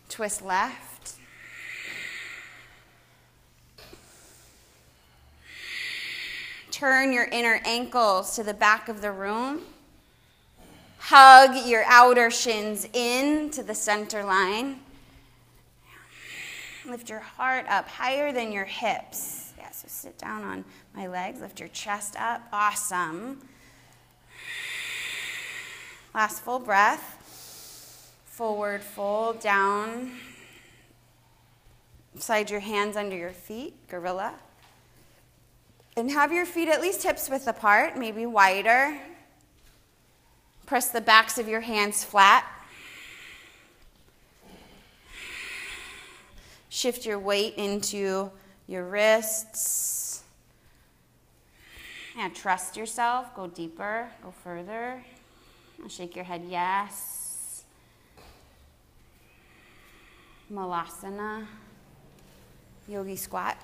Twist 0.08 0.42
left. 0.42 0.87
Turn 6.78 7.12
your 7.12 7.24
inner 7.24 7.60
ankles 7.64 8.36
to 8.36 8.44
the 8.44 8.54
back 8.54 8.88
of 8.88 9.00
the 9.00 9.10
room. 9.10 9.62
Hug 10.98 11.66
your 11.66 11.82
outer 11.88 12.30
shins 12.30 12.86
in 12.92 13.50
to 13.50 13.64
the 13.64 13.74
center 13.74 14.22
line. 14.22 14.78
Lift 16.86 17.10
your 17.10 17.18
heart 17.18 17.66
up 17.68 17.88
higher 17.88 18.30
than 18.30 18.52
your 18.52 18.64
hips. 18.64 19.54
Yeah, 19.58 19.72
so 19.72 19.88
sit 19.88 20.18
down 20.18 20.44
on 20.44 20.64
my 20.94 21.08
legs. 21.08 21.40
Lift 21.40 21.58
your 21.58 21.68
chest 21.70 22.14
up. 22.16 22.42
Awesome. 22.52 23.40
Last 26.14 26.44
full 26.44 26.60
breath. 26.60 28.14
Forward 28.24 28.82
fold 28.82 29.40
down. 29.40 30.12
Slide 32.20 32.48
your 32.48 32.60
hands 32.60 32.96
under 32.96 33.16
your 33.16 33.32
feet, 33.32 33.88
gorilla. 33.88 34.34
And 35.98 36.12
have 36.12 36.32
your 36.32 36.46
feet 36.46 36.68
at 36.68 36.80
least 36.80 37.02
hips 37.02 37.28
width 37.28 37.48
apart, 37.48 37.98
maybe 37.98 38.24
wider. 38.24 38.96
Press 40.64 40.90
the 40.90 41.00
backs 41.00 41.38
of 41.38 41.48
your 41.48 41.60
hands 41.60 42.04
flat. 42.04 42.46
Shift 46.68 47.04
your 47.04 47.18
weight 47.18 47.54
into 47.56 48.30
your 48.68 48.84
wrists. 48.84 50.22
And 52.16 52.32
trust 52.32 52.76
yourself. 52.76 53.34
Go 53.34 53.48
deeper, 53.48 54.08
go 54.22 54.30
further. 54.30 55.02
Shake 55.88 56.14
your 56.14 56.24
head, 56.24 56.44
yes. 56.48 57.64
Malasana, 60.52 61.44
yogi 62.86 63.16
squat. 63.16 63.56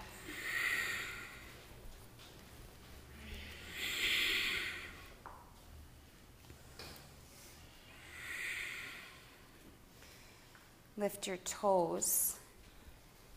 Lift 10.97 11.27
your 11.27 11.39
toes. 11.39 12.37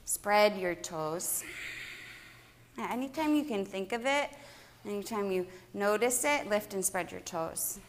Spread 0.06 0.58
your 0.58 0.76
toes. 0.76 1.44
Anytime 2.78 3.34
you 3.34 3.44
can 3.44 3.66
think 3.66 3.94
of 3.94 4.06
it, 4.06 4.30
anytime 4.86 5.32
you 5.32 5.48
notice 5.74 6.24
it, 6.24 6.48
lift 6.48 6.76
and 6.76 6.86
spread 6.86 7.12
your 7.12 7.22
toes. 7.22 7.80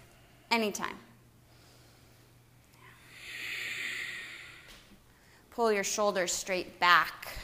Anytime. 0.51 0.97
Pull 5.51 5.73
your 5.73 5.85
shoulders 5.85 6.33
straight 6.33 6.81
back. 6.81 7.35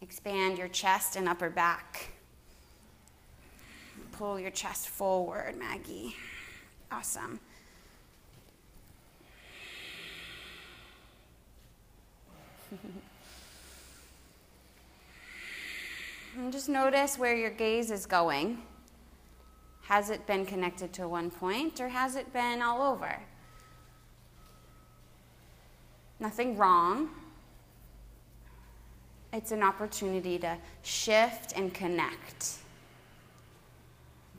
Expand 0.00 0.56
your 0.56 0.68
chest 0.68 1.16
and 1.16 1.28
upper 1.28 1.50
back. 1.50 2.08
Pull 4.12 4.38
your 4.38 4.50
chest 4.50 4.88
forward, 4.88 5.58
Maggie. 5.58 6.14
Awesome. 6.90 7.40
and 16.36 16.52
just 16.52 16.68
notice 16.68 17.18
where 17.18 17.34
your 17.34 17.50
gaze 17.50 17.90
is 17.90 18.04
going. 18.06 18.62
Has 19.84 20.10
it 20.10 20.26
been 20.26 20.46
connected 20.46 20.92
to 20.94 21.08
one 21.08 21.30
point 21.30 21.80
or 21.80 21.88
has 21.88 22.14
it 22.14 22.32
been 22.32 22.62
all 22.62 22.82
over? 22.82 23.18
Nothing 26.20 26.56
wrong. 26.56 27.08
It's 29.32 29.50
an 29.50 29.62
opportunity 29.62 30.38
to 30.38 30.58
shift 30.82 31.54
and 31.56 31.72
connect 31.72 32.58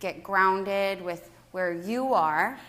get 0.04 0.22
grounded 0.22 1.02
with 1.02 1.32
where 1.54 1.72
you 1.72 2.13
are. 2.13 2.60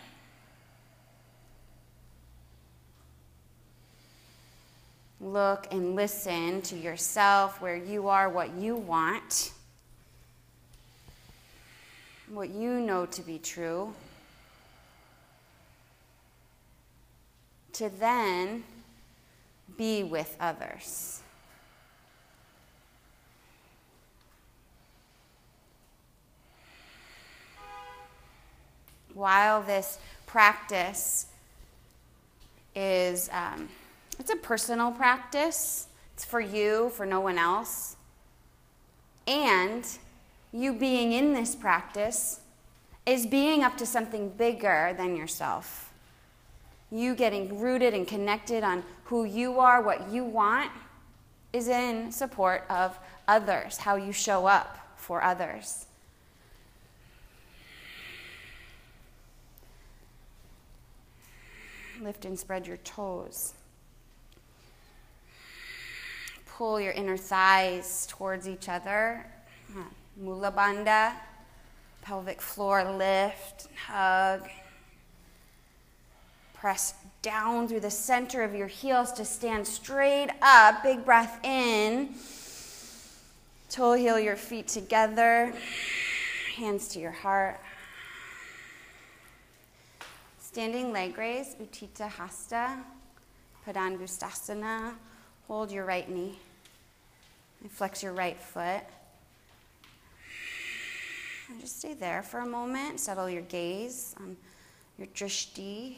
Look 5.20 5.66
and 5.72 5.96
listen 5.96 6.62
to 6.62 6.76
yourself, 6.76 7.60
where 7.60 7.74
you 7.74 8.06
are, 8.08 8.28
what 8.28 8.54
you 8.54 8.76
want, 8.76 9.50
what 12.28 12.50
you 12.50 12.78
know 12.78 13.04
to 13.06 13.22
be 13.22 13.40
true. 13.40 13.92
To 17.72 17.88
then 17.98 18.62
be 19.76 20.04
with 20.04 20.36
others. 20.38 21.23
While 29.14 29.62
this 29.62 29.98
practice 30.26 31.26
is 32.74 33.30
um, 33.32 33.68
it's 34.18 34.30
a 34.30 34.36
personal 34.36 34.92
practice. 34.92 35.88
It's 36.14 36.24
for 36.24 36.40
you 36.40 36.90
for 36.90 37.06
no 37.06 37.20
one 37.20 37.38
else. 37.38 37.96
And 39.26 39.86
you 40.52 40.72
being 40.72 41.12
in 41.12 41.32
this 41.32 41.54
practice 41.54 42.40
is 43.06 43.26
being 43.26 43.62
up 43.62 43.76
to 43.78 43.86
something 43.86 44.28
bigger 44.30 44.94
than 44.96 45.16
yourself. 45.16 45.92
You 46.90 47.14
getting 47.14 47.58
rooted 47.60 47.94
and 47.94 48.06
connected 48.06 48.62
on 48.62 48.84
who 49.04 49.24
you 49.24 49.58
are, 49.58 49.82
what 49.82 50.10
you 50.10 50.24
want, 50.24 50.70
is 51.52 51.68
in 51.68 52.12
support 52.12 52.64
of 52.70 52.98
others, 53.26 53.78
how 53.78 53.96
you 53.96 54.12
show 54.12 54.46
up 54.46 54.78
for 54.96 55.22
others. 55.22 55.86
Lift 62.04 62.26
and 62.26 62.38
spread 62.38 62.66
your 62.66 62.76
toes. 62.76 63.54
Pull 66.44 66.78
your 66.78 66.92
inner 66.92 67.16
thighs 67.16 68.06
towards 68.10 68.46
each 68.46 68.68
other. 68.68 69.24
Mula 70.14 70.52
bandha, 70.52 71.14
pelvic 72.02 72.42
floor 72.42 72.84
lift, 72.92 73.68
hug. 73.86 74.46
Press 76.52 76.92
down 77.22 77.68
through 77.68 77.80
the 77.80 77.90
center 77.90 78.42
of 78.42 78.54
your 78.54 78.66
heels 78.68 79.10
to 79.12 79.24
stand 79.24 79.66
straight 79.66 80.28
up. 80.42 80.82
Big 80.82 81.06
breath 81.06 81.42
in. 81.42 82.10
Toe 83.70 83.94
heel 83.94 84.20
your 84.20 84.36
feet 84.36 84.68
together, 84.68 85.54
hands 86.54 86.86
to 86.88 87.00
your 87.00 87.12
heart. 87.12 87.58
Standing 90.54 90.92
leg 90.92 91.18
raise, 91.18 91.56
Utthita 91.56 92.08
Hasta, 92.08 92.78
Padangusthasana. 93.66 94.94
Hold 95.48 95.72
your 95.72 95.84
right 95.84 96.08
knee. 96.08 96.38
And 97.60 97.72
flex 97.72 98.04
your 98.04 98.12
right 98.12 98.38
foot. 98.38 98.84
And 101.48 101.60
just 101.60 101.80
stay 101.80 101.94
there 101.94 102.22
for 102.22 102.38
a 102.38 102.46
moment. 102.46 103.00
Settle 103.00 103.28
your 103.28 103.42
gaze 103.42 104.14
on 104.20 104.36
your 104.96 105.08
drishti, 105.08 105.96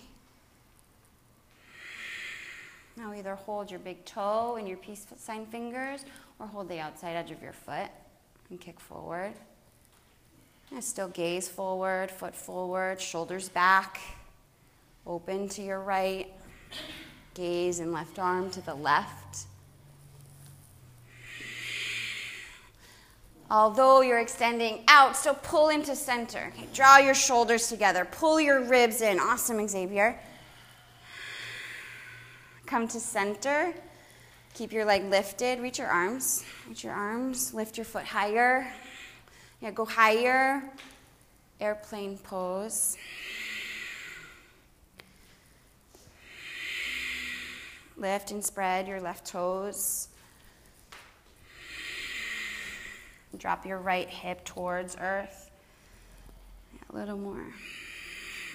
now 2.96 3.12
either 3.12 3.34
hold 3.34 3.70
your 3.70 3.80
big 3.80 4.06
toe 4.06 4.56
in 4.56 4.66
your 4.66 4.78
peace 4.78 5.06
sign 5.18 5.44
fingers 5.44 6.06
or 6.38 6.46
hold 6.46 6.70
the 6.70 6.80
outside 6.80 7.12
edge 7.12 7.30
of 7.30 7.42
your 7.42 7.52
foot 7.52 7.90
and 8.48 8.58
kick 8.58 8.80
forward. 8.80 9.34
And 10.72 10.82
still 10.82 11.08
gaze 11.08 11.46
forward, 11.46 12.10
foot 12.10 12.34
forward, 12.34 13.02
shoulders 13.02 13.50
back, 13.50 14.00
open 15.06 15.48
to 15.50 15.62
your 15.62 15.80
right, 15.80 16.26
gaze 17.34 17.78
and 17.78 17.92
left 17.92 18.18
arm 18.18 18.50
to 18.50 18.60
the 18.60 18.74
left. 18.74 19.46
Although 23.48 24.00
you're 24.00 24.18
extending 24.18 24.82
out, 24.88 25.16
still 25.16 25.34
pull 25.34 25.68
into 25.68 25.94
center. 25.94 26.52
Okay, 26.52 26.66
draw 26.74 26.98
your 26.98 27.14
shoulders 27.14 27.68
together, 27.68 28.04
pull 28.04 28.40
your 28.40 28.64
ribs 28.64 29.02
in. 29.02 29.20
Awesome, 29.20 29.66
Xavier. 29.68 30.18
Come 32.66 32.88
to 32.88 32.98
center. 32.98 33.72
Keep 34.54 34.72
your 34.72 34.84
leg 34.84 35.04
lifted. 35.04 35.60
Reach 35.60 35.78
your 35.78 35.86
arms. 35.86 36.44
Reach 36.66 36.82
your 36.82 36.94
arms. 36.94 37.54
Lift 37.54 37.76
your 37.78 37.84
foot 37.84 38.04
higher. 38.04 38.66
Yeah, 39.60 39.70
go 39.70 39.84
higher. 39.84 40.64
Airplane 41.60 42.18
pose. 42.18 42.96
Lift 47.96 48.30
and 48.30 48.44
spread 48.44 48.87
your 48.87 49.00
left 49.00 49.26
toes. 49.26 50.09
Drop 53.37 53.66
your 53.66 53.78
right 53.78 54.09
hip 54.09 54.44
towards 54.44 54.96
earth. 55.00 55.50
A 56.90 56.96
little 56.96 57.18
more. 57.18 57.46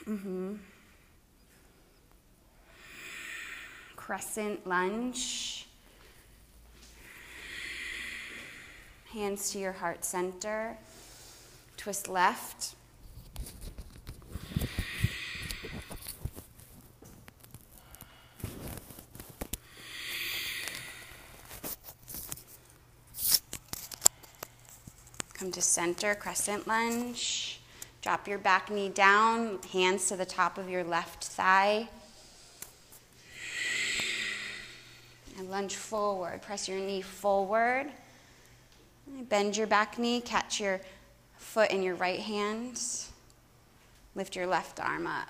Mm-hmm. 0.06 0.56
crescent 4.12 4.68
lunge. 4.68 5.68
Hands 9.14 9.52
to 9.52 9.58
your 9.58 9.72
heart 9.72 10.04
center. 10.04 10.76
Twist 11.78 12.10
left. 12.10 12.76
Come 25.42 25.52
to 25.54 25.62
center, 25.64 26.14
crescent 26.14 26.68
lunge. 26.68 27.60
Drop 28.04 28.28
your 28.28 28.38
back 28.38 28.70
knee 28.70 28.90
down, 28.90 29.58
hands 29.74 30.08
to 30.10 30.16
the 30.16 30.24
top 30.24 30.60
of 30.60 30.70
your 30.70 30.84
left 30.84 31.24
thigh. 31.24 31.90
And 35.40 35.50
lunge 35.50 35.76
forward. 35.76 36.44
Press 36.44 36.70
your 36.70 36.78
knee 36.78 37.02
forward. 37.02 37.88
Bend 39.30 39.58
your 39.58 39.66
back 39.66 39.98
knee. 39.98 40.22
Catch 40.22 40.60
your 40.60 40.80
foot 41.38 41.72
in 41.72 41.82
your 41.82 41.96
right 41.96 42.20
hand. 42.20 42.80
Lift 44.14 44.36
your 44.36 44.46
left 44.46 44.80
arm 44.80 45.08
up. 45.08 45.28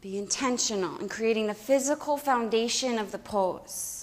Be 0.00 0.18
intentional 0.18 0.98
in 0.98 1.08
creating 1.08 1.48
the 1.48 1.54
physical 1.54 2.16
foundation 2.16 2.96
of 2.96 3.10
the 3.10 3.18
pose. 3.18 4.01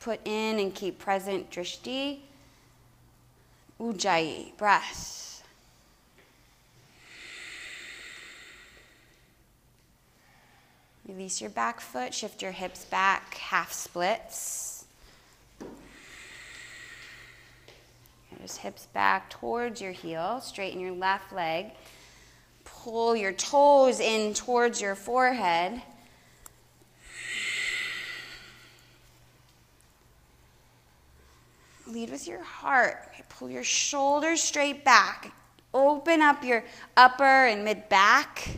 Put 0.00 0.20
in 0.24 0.58
and 0.58 0.74
keep 0.74 0.98
present 0.98 1.50
drishti. 1.50 2.18
Ujjayi, 3.78 4.56
breath. 4.56 5.42
Release 11.06 11.40
your 11.40 11.50
back 11.50 11.80
foot, 11.80 12.14
shift 12.14 12.40
your 12.40 12.52
hips 12.52 12.84
back, 12.84 13.34
half 13.34 13.72
splits. 13.72 14.84
Just 18.40 18.58
hips 18.58 18.86
back 18.94 19.28
towards 19.28 19.80
your 19.82 19.92
heel, 19.92 20.40
straighten 20.40 20.80
your 20.80 20.92
left 20.92 21.32
leg. 21.32 21.66
Pull 22.64 23.14
your 23.14 23.32
toes 23.32 24.00
in 24.00 24.32
towards 24.32 24.80
your 24.80 24.94
forehead. 24.94 25.82
Lead 32.00 32.08
with 32.12 32.26
your 32.26 32.42
heart. 32.42 33.12
Pull 33.28 33.50
your 33.50 33.62
shoulders 33.62 34.40
straight 34.40 34.86
back. 34.86 35.34
Open 35.74 36.22
up 36.22 36.42
your 36.42 36.64
upper 36.96 37.22
and 37.24 37.62
mid 37.62 37.90
back. 37.90 38.48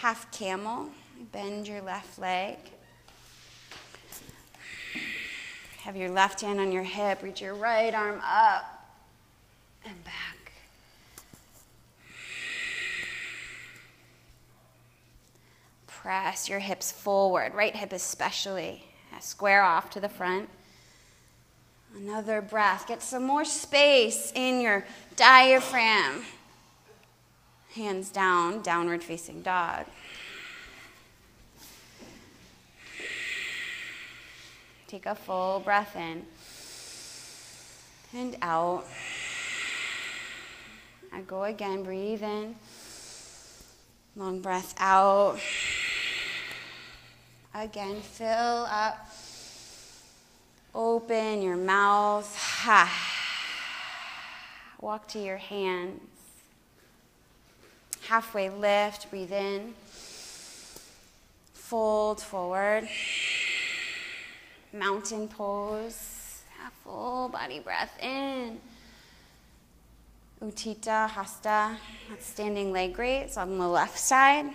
half 0.00 0.30
camel. 0.30 0.90
Bend 1.32 1.66
your 1.66 1.80
left 1.80 2.18
leg. 2.18 2.56
Have 5.78 5.96
your 5.96 6.10
left 6.10 6.42
hand 6.42 6.60
on 6.60 6.70
your 6.70 6.82
hip. 6.82 7.22
Reach 7.22 7.40
your 7.40 7.54
right 7.54 7.94
arm 7.94 8.20
up 8.22 8.92
and 9.86 10.04
back. 10.04 10.29
Press 16.02 16.48
your 16.48 16.60
hips 16.60 16.90
forward, 16.90 17.52
right 17.54 17.76
hip 17.76 17.92
especially. 17.92 18.84
Square 19.20 19.64
off 19.64 19.90
to 19.90 20.00
the 20.00 20.08
front. 20.08 20.48
Another 21.94 22.40
breath. 22.40 22.86
Get 22.86 23.02
some 23.02 23.24
more 23.24 23.44
space 23.44 24.32
in 24.34 24.62
your 24.62 24.86
diaphragm. 25.16 26.22
Hands 27.74 28.08
down, 28.10 28.62
downward 28.62 29.04
facing 29.04 29.42
dog. 29.42 29.84
Take 34.86 35.04
a 35.04 35.14
full 35.14 35.60
breath 35.60 35.94
in 35.96 36.24
and 38.14 38.36
out. 38.40 38.86
I 41.12 41.20
go 41.20 41.44
again, 41.44 41.82
breathe 41.82 42.22
in. 42.22 42.54
Long 44.16 44.40
breath 44.40 44.74
out. 44.78 45.38
Again, 47.54 48.00
fill 48.00 48.66
up. 48.70 49.10
Open 50.74 51.42
your 51.42 51.56
mouth. 51.56 52.34
Walk 54.80 55.06
to 55.08 55.18
your 55.18 55.36
hands 55.36 56.00
halfway 58.10 58.50
lift, 58.50 59.08
breathe 59.08 59.32
in. 59.32 59.72
Fold 61.54 62.20
forward. 62.20 62.88
Mountain 64.72 65.28
pose. 65.28 66.42
Full 66.82 67.28
body 67.28 67.60
breath 67.60 67.96
in. 68.02 68.58
Utthita 70.42 71.08
Hasta, 71.08 71.76
that's 72.08 72.26
standing 72.26 72.72
leg 72.72 72.98
raise 72.98 73.36
on 73.36 73.58
the 73.58 73.68
left 73.68 73.98
side. 73.98 74.46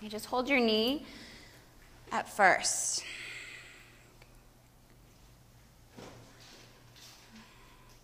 You 0.00 0.08
just 0.08 0.26
hold 0.26 0.48
your 0.48 0.60
knee 0.60 1.04
at 2.10 2.26
first. 2.26 3.04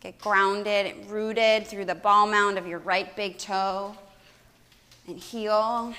Get 0.01 0.19
grounded 0.21 0.87
and 0.87 1.11
rooted 1.11 1.67
through 1.67 1.87
the 1.87 1.95
ball 1.95 2.27
mound 2.27 2.59
of 2.59 2.67
your 2.67 2.81
right 2.81 3.17
big 3.17 3.39
toe 3.39 3.97
and 5.09 5.19
heel. 5.19 5.95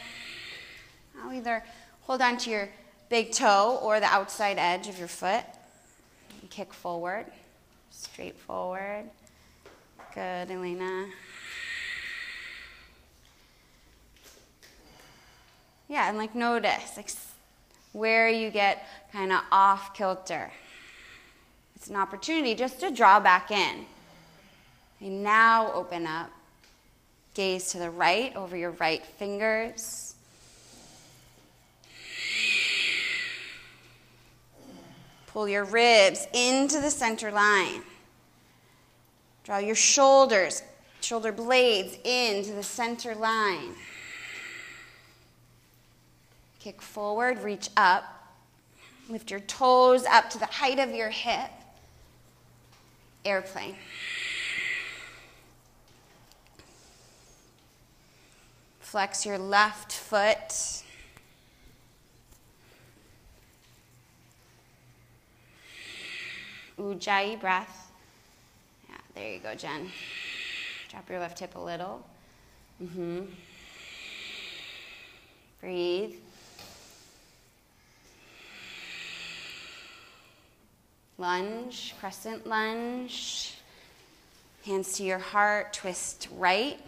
Now 1.16 1.32
either 1.32 1.64
hold 2.02 2.22
on 2.22 2.38
to 2.38 2.50
your 2.52 2.70
big 3.10 3.32
toe 3.32 3.80
or 3.82 4.00
the 4.00 4.06
outside 4.06 4.60
edge 4.60 4.88
of 4.88 5.00
your 5.00 5.08
foot. 5.08 5.44
And 6.42 6.50
kick 6.52 6.76
forward, 6.76 7.26
straight 7.90 8.38
forward. 8.38 9.06
Good, 10.14 10.52
Elena. 10.52 11.08
Yeah, 15.88 16.10
and 16.10 16.18
like 16.18 16.36
notice 16.36 16.98
like 16.98 17.10
where 17.94 18.30
you 18.30 18.50
get 18.50 18.86
kind 19.12 19.32
of 19.32 19.42
off 19.52 19.94
kilter. 19.94 20.52
It's 21.76 21.90
an 21.90 21.96
opportunity 21.96 22.56
just 22.56 22.80
to 22.82 22.92
draw 22.92 23.20
back 23.20 23.52
in. 23.52 23.86
And 25.00 25.24
now 25.24 25.72
open 25.74 26.06
up. 26.08 26.32
Gaze 27.34 27.72
to 27.72 27.78
the 27.80 27.90
right 27.90 28.36
over 28.36 28.58
your 28.58 28.72
right 28.72 29.06
fingers. 29.06 30.16
Pull 35.28 35.48
your 35.48 35.66
ribs 35.66 36.28
into 36.34 36.82
the 36.82 36.90
center 36.90 37.32
line. 37.32 37.84
Draw 39.44 39.60
your 39.60 39.76
shoulders, 39.76 40.64
shoulder 41.00 41.32
blades 41.32 41.96
into 42.04 42.54
the 42.54 42.64
center 42.64 43.14
line. 43.14 43.76
Kick 46.60 46.82
forward, 46.82 47.40
reach 47.44 47.70
up. 47.78 48.04
Lift 49.10 49.32
your 49.32 49.40
toes 49.42 50.06
up 50.06 50.30
to 50.32 50.38
the 50.38 50.46
height 50.46 50.80
of 50.80 50.94
your 50.94 51.10
hip. 51.10 51.52
Airplane. 53.24 53.76
Flex 58.80 59.26
your 59.26 59.38
left 59.38 59.92
foot. 59.92 60.84
Ujjayi 66.80 67.40
breath. 67.40 67.92
Yeah, 68.88 68.96
there 69.16 69.34
you 69.34 69.40
go, 69.40 69.56
Jen. 69.56 69.90
Drop 70.90 71.10
your 71.10 71.20
left 71.20 71.40
hip 71.40 71.56
a 71.56 71.60
little. 71.60 72.06
Mm-hmm. 72.82 73.22
Breathe. 75.60 76.16
Lunge, 81.20 81.96
crescent 82.00 82.46
lunge. 82.46 83.56
Hands 84.66 84.94
to 84.98 85.04
your 85.04 85.18
heart, 85.18 85.74
twist 85.74 86.28
right. 86.36 86.80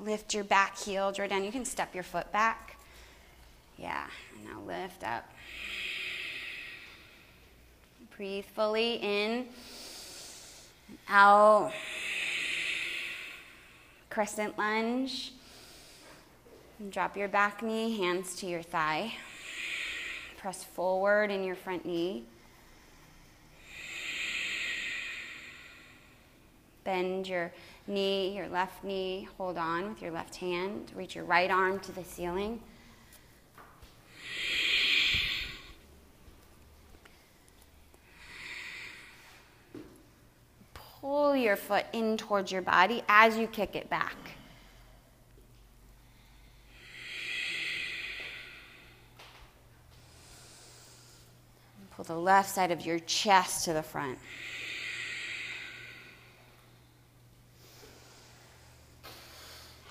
Lift 0.00 0.34
your 0.34 0.44
back 0.44 0.78
heel, 0.78 1.10
Jordan. 1.10 1.42
You 1.42 1.50
can 1.50 1.64
step 1.64 1.94
your 1.94 2.04
foot 2.04 2.30
back. 2.30 2.76
Yeah, 3.76 4.06
now 4.44 4.60
lift 4.60 5.02
up. 5.02 5.24
Breathe 8.16 8.44
fully 8.44 8.94
in, 8.94 9.46
out. 11.08 11.72
Crescent 14.10 14.56
lunge. 14.56 15.32
And 16.78 16.92
drop 16.92 17.16
your 17.16 17.28
back 17.28 17.62
knee, 17.62 17.96
hands 17.96 18.36
to 18.36 18.46
your 18.46 18.62
thigh. 18.62 19.14
Press 20.42 20.64
forward 20.64 21.30
in 21.30 21.44
your 21.44 21.54
front 21.54 21.86
knee. 21.86 22.24
Bend 26.82 27.28
your 27.28 27.52
knee, 27.86 28.36
your 28.36 28.48
left 28.48 28.82
knee, 28.82 29.28
hold 29.38 29.56
on 29.56 29.90
with 29.90 30.02
your 30.02 30.10
left 30.10 30.34
hand. 30.34 30.90
Reach 30.96 31.14
your 31.14 31.24
right 31.26 31.48
arm 31.48 31.78
to 31.78 31.92
the 31.92 32.02
ceiling. 32.02 32.60
Pull 40.74 41.36
your 41.36 41.54
foot 41.54 41.86
in 41.92 42.16
towards 42.16 42.50
your 42.50 42.62
body 42.62 43.04
as 43.08 43.38
you 43.38 43.46
kick 43.46 43.76
it 43.76 43.88
back. 43.88 44.16
Pull 52.02 52.16
the 52.16 52.20
left 52.20 52.50
side 52.50 52.72
of 52.72 52.84
your 52.84 52.98
chest 53.00 53.64
to 53.66 53.72
the 53.72 53.82
front. 53.82 54.18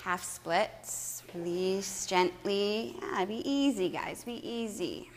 Half 0.02 0.22
splits. 0.22 1.22
Release 1.34 2.04
gently. 2.04 2.96
Yeah, 3.00 3.24
be 3.24 3.36
easy, 3.50 3.88
guys. 3.88 4.24
Be 4.24 4.46
easy. 4.46 5.08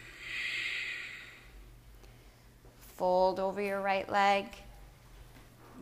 Fold 2.95 3.41
over 3.41 3.61
your 3.61 3.81
right 3.81 4.09
leg. 4.09 4.45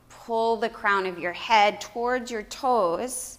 Pull 0.10 0.56
the 0.56 0.69
crown 0.69 1.06
of 1.06 1.19
your 1.19 1.34
head 1.34 1.80
towards 1.80 2.32
your 2.32 2.43
toes. 2.43 3.38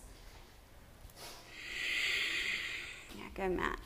Yeah, 3.19 3.25
good, 3.35 3.57
Matt. 3.57 3.81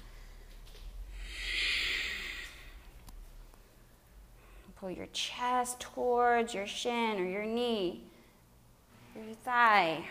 Pull 4.81 4.91
your 4.93 5.09
chest 5.13 5.81
towards 5.81 6.55
your 6.55 6.69
shin 6.69 7.19
or 7.19 7.25
your 7.25 7.45
knee, 7.45 8.05
your 9.17 9.35
thigh. 9.45 10.05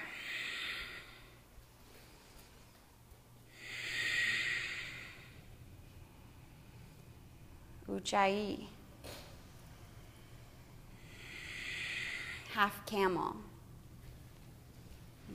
Ujjayi. 7.89 8.65
Half 12.51 12.85
camel. 12.85 13.37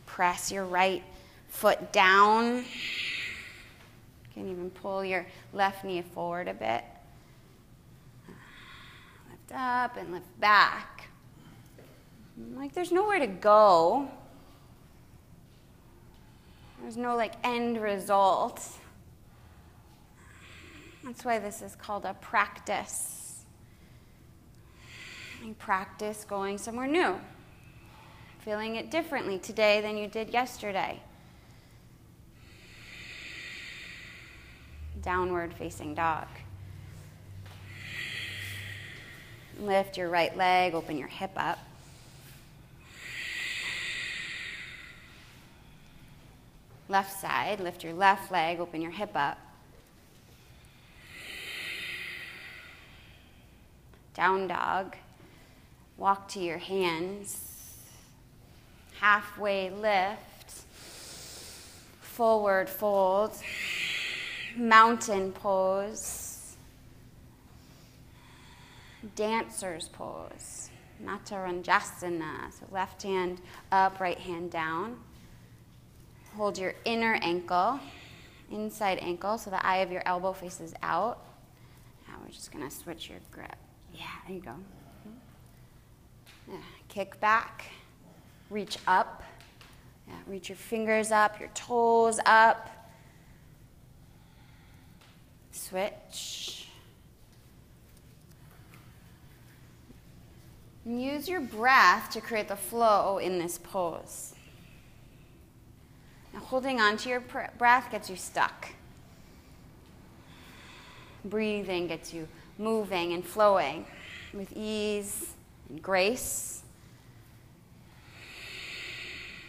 Press 0.04 0.52
your 0.52 0.66
right 0.66 1.02
foot 1.48 1.90
down. 1.92 2.56
You 2.56 2.64
can 4.34 4.50
even 4.50 4.70
pull 4.70 5.02
your 5.02 5.24
left 5.54 5.84
knee 5.84 6.02
forward 6.02 6.48
a 6.48 6.54
bit 6.54 6.84
up 9.50 9.96
and 9.96 10.12
lift 10.12 10.40
back. 10.40 11.08
Like 12.56 12.72
there's 12.72 12.92
nowhere 12.92 13.18
to 13.18 13.26
go. 13.26 14.08
There's 16.80 16.96
no 16.96 17.16
like 17.16 17.34
end 17.44 17.80
result. 17.80 18.68
That's 21.04 21.24
why 21.24 21.38
this 21.38 21.62
is 21.62 21.74
called 21.74 22.04
a 22.04 22.14
practice. 22.14 23.44
You 25.44 25.54
practice 25.54 26.24
going 26.24 26.58
somewhere 26.58 26.86
new, 26.86 27.18
feeling 28.40 28.76
it 28.76 28.90
differently 28.90 29.38
today 29.38 29.80
than 29.80 29.96
you 29.96 30.06
did 30.06 30.30
yesterday. 30.30 31.00
Downward 35.00 35.52
facing 35.54 35.94
dog. 35.94 36.28
Lift 39.62 39.96
your 39.96 40.08
right 40.08 40.36
leg, 40.36 40.74
open 40.74 40.98
your 40.98 41.06
hip 41.06 41.30
up. 41.36 41.58
Left 46.88 47.16
side, 47.20 47.60
lift 47.60 47.84
your 47.84 47.92
left 47.92 48.32
leg, 48.32 48.58
open 48.58 48.82
your 48.82 48.90
hip 48.90 49.12
up. 49.14 49.38
Down 54.14 54.48
dog. 54.48 54.96
Walk 55.96 56.26
to 56.30 56.40
your 56.40 56.58
hands. 56.58 57.76
Halfway 58.98 59.70
lift. 59.70 60.64
Forward 62.00 62.68
fold. 62.68 63.32
Mountain 64.56 65.30
pose 65.32 66.21
dancer's 69.14 69.88
pose, 69.88 70.70
Natarajanasana. 71.04 72.52
So 72.52 72.66
left 72.70 73.02
hand 73.02 73.40
up, 73.70 74.00
right 74.00 74.18
hand 74.18 74.50
down. 74.50 74.96
Hold 76.36 76.58
your 76.58 76.74
inner 76.84 77.18
ankle, 77.20 77.78
inside 78.50 78.98
ankle, 78.98 79.36
so 79.38 79.50
the 79.50 79.64
eye 79.66 79.78
of 79.78 79.92
your 79.92 80.02
elbow 80.06 80.32
faces 80.32 80.72
out. 80.82 81.24
Now 82.08 82.14
we're 82.22 82.30
just 82.30 82.50
going 82.52 82.68
to 82.68 82.74
switch 82.74 83.08
your 83.10 83.18
grip. 83.30 83.56
Yeah, 83.94 84.06
there 84.26 84.36
you 84.36 84.42
go. 84.42 84.54
Yeah, 86.50 86.56
kick 86.88 87.20
back, 87.20 87.66
reach 88.50 88.78
up. 88.86 89.22
Yeah, 90.08 90.14
reach 90.26 90.48
your 90.48 90.56
fingers 90.56 91.12
up, 91.12 91.38
your 91.38 91.50
toes 91.54 92.18
up. 92.26 92.68
Switch. 95.52 96.61
And 100.84 101.00
use 101.00 101.28
your 101.28 101.40
breath 101.40 102.10
to 102.10 102.20
create 102.20 102.48
the 102.48 102.56
flow 102.56 103.18
in 103.18 103.38
this 103.38 103.58
pose. 103.58 104.34
Now, 106.32 106.40
holding 106.40 106.80
on 106.80 106.96
to 106.98 107.08
your 107.08 107.22
breath 107.58 107.90
gets 107.90 108.10
you 108.10 108.16
stuck. 108.16 108.68
Breathing 111.24 111.86
gets 111.86 112.12
you 112.12 112.26
moving 112.58 113.12
and 113.12 113.24
flowing 113.24 113.86
with 114.32 114.52
ease 114.56 115.34
and 115.68 115.80
grace. 115.80 116.62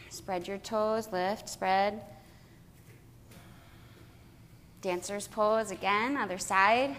Spread 0.09 0.47
your 0.47 0.59
toes, 0.59 1.09
lift, 1.11 1.49
spread. 1.49 2.01
Dancer's 4.81 5.27
pose 5.27 5.71
again, 5.71 6.15
other 6.17 6.37
side. 6.37 6.95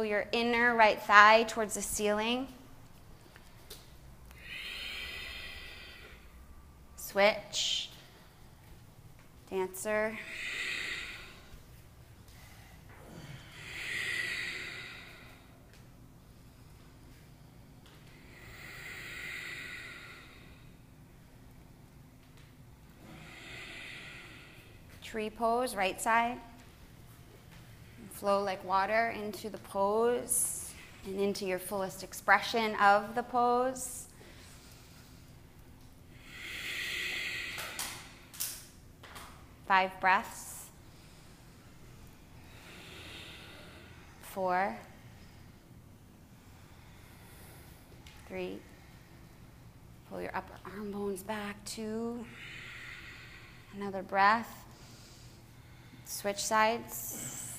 Pull 0.00 0.06
your 0.06 0.24
inner 0.32 0.74
right 0.74 0.98
thigh 1.02 1.42
towards 1.42 1.74
the 1.74 1.82
ceiling. 1.82 2.48
Switch. 6.96 7.90
Dancer. 9.50 10.18
Tree 25.02 25.28
pose, 25.28 25.74
right 25.76 26.00
side. 26.00 26.40
Flow 28.20 28.42
like 28.42 28.62
water 28.66 29.14
into 29.18 29.48
the 29.48 29.56
pose 29.56 30.70
and 31.06 31.18
into 31.18 31.46
your 31.46 31.58
fullest 31.58 32.02
expression 32.02 32.74
of 32.74 33.14
the 33.14 33.22
pose. 33.22 34.08
Five 39.66 39.98
breaths. 40.02 40.66
Four. 44.20 44.76
Three. 48.28 48.58
Pull 50.10 50.20
your 50.20 50.36
upper 50.36 50.52
arm 50.76 50.92
bones 50.92 51.22
back. 51.22 51.56
Two. 51.64 52.22
Another 53.74 54.02
breath. 54.02 54.66
Switch 56.04 56.44
sides. 56.44 57.49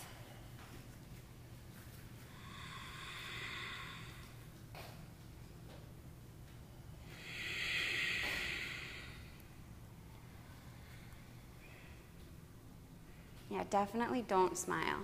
Yeah, 13.62 13.68
definitely 13.70 14.24
don't 14.28 14.58
smile. 14.58 14.98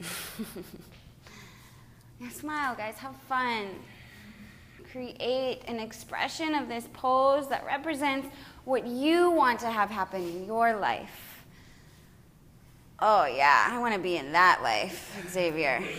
yeah, 2.20 2.28
smile, 2.30 2.74
guys. 2.74 2.96
Have 2.96 3.14
fun. 3.28 3.68
Create 4.90 5.62
an 5.68 5.78
expression 5.78 6.56
of 6.56 6.66
this 6.68 6.88
pose 6.92 7.48
that 7.48 7.64
represents 7.64 8.26
what 8.64 8.84
you 8.84 9.30
want 9.30 9.60
to 9.60 9.70
have 9.70 9.90
happen 9.90 10.26
in 10.26 10.44
your 10.44 10.74
life. 10.74 11.44
Oh, 12.98 13.26
yeah, 13.26 13.68
I 13.70 13.78
want 13.78 13.94
to 13.94 14.00
be 14.00 14.16
in 14.16 14.32
that 14.32 14.60
life, 14.62 15.24
Xavier. 15.30 15.82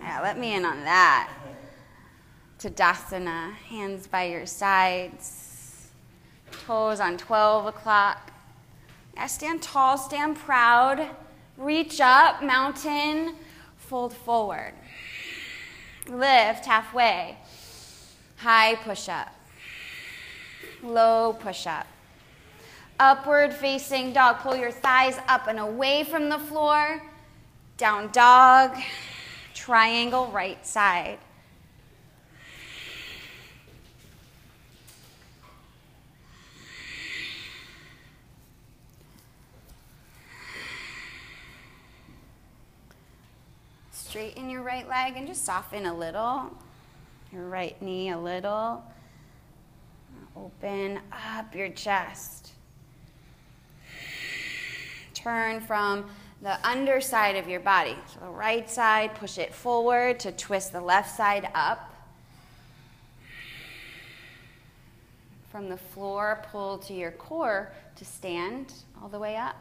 Yeah, 0.00 0.20
let 0.22 0.38
me 0.38 0.54
in 0.54 0.64
on 0.64 0.84
that. 0.84 1.28
Tadasana, 2.60 3.52
hands 3.54 4.06
by 4.06 4.24
your 4.24 4.46
sides, 4.46 5.88
toes 6.66 7.00
on 7.00 7.18
12 7.18 7.66
o'clock. 7.66 8.32
Stand 9.26 9.62
tall, 9.62 9.98
stand 9.98 10.36
proud, 10.36 11.06
reach 11.56 12.00
up, 12.00 12.42
mountain, 12.42 13.34
fold 13.76 14.14
forward. 14.14 14.72
Lift 16.08 16.64
halfway. 16.64 17.36
High 18.36 18.76
push 18.76 19.08
up. 19.08 19.34
Low 20.82 21.34
push 21.34 21.66
up. 21.66 21.86
Upward 23.00 23.52
facing 23.52 24.12
dog. 24.12 24.38
Pull 24.38 24.56
your 24.56 24.70
thighs 24.70 25.18
up 25.28 25.46
and 25.48 25.58
away 25.58 26.04
from 26.04 26.28
the 26.28 26.38
floor. 26.38 27.02
Down 27.76 28.10
dog. 28.12 28.76
Triangle 29.54 30.28
right 30.28 30.64
side. 30.66 31.18
Straighten 44.08 44.48
your 44.48 44.62
right 44.62 44.88
leg 44.88 45.18
and 45.18 45.26
just 45.26 45.44
soften 45.44 45.84
a 45.84 45.94
little. 45.94 46.50
Your 47.30 47.46
right 47.46 47.80
knee 47.82 48.08
a 48.08 48.18
little. 48.18 48.82
Open 50.34 50.98
up 51.36 51.54
your 51.54 51.68
chest. 51.68 52.52
Turn 55.12 55.60
from 55.60 56.08
the 56.40 56.66
underside 56.66 57.36
of 57.36 57.50
your 57.50 57.60
body. 57.60 57.96
So 58.14 58.20
the 58.20 58.30
right 58.30 58.70
side, 58.70 59.14
push 59.14 59.36
it 59.36 59.52
forward 59.52 60.20
to 60.20 60.32
twist 60.32 60.72
the 60.72 60.80
left 60.80 61.14
side 61.14 61.50
up. 61.54 61.92
From 65.50 65.68
the 65.68 65.76
floor, 65.76 66.42
pull 66.50 66.78
to 66.78 66.94
your 66.94 67.10
core 67.10 67.72
to 67.96 68.06
stand 68.06 68.72
all 69.02 69.10
the 69.10 69.18
way 69.18 69.36
up. 69.36 69.56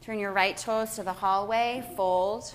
Turn 0.00 0.18
your 0.18 0.32
right 0.32 0.56
toes 0.56 0.94
to 0.94 1.02
the 1.02 1.12
hallway, 1.12 1.86
fold. 1.94 2.54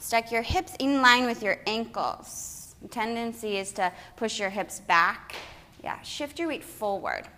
Stack 0.00 0.32
your 0.32 0.42
hips 0.42 0.74
in 0.78 1.02
line 1.02 1.26
with 1.26 1.42
your 1.42 1.58
ankles. 1.66 2.74
The 2.80 2.88
tendency 2.88 3.58
is 3.58 3.70
to 3.72 3.92
push 4.16 4.40
your 4.40 4.48
hips 4.48 4.80
back. 4.80 5.36
Yeah, 5.84 6.00
shift 6.00 6.38
your 6.38 6.48
weight 6.48 6.64
forward. 6.64 7.28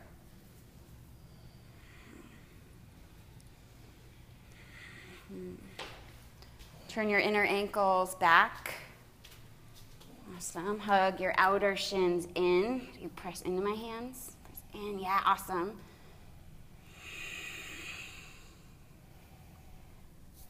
Turn 6.89 7.09
your 7.09 7.21
inner 7.21 7.45
ankles 7.45 8.15
back. 8.15 8.75
Awesome. 10.37 10.79
Hug 10.79 11.19
your 11.21 11.35
outer 11.39 11.75
shins 11.75 12.29
in. 12.37 12.87
You 13.01 13.09
press 13.17 13.43
into 13.43 13.61
my 13.61 13.75
hands. 13.75 14.37
Press 14.45 14.83
in. 14.83 15.01
Yeah, 15.01 15.21
awesome. 15.25 15.79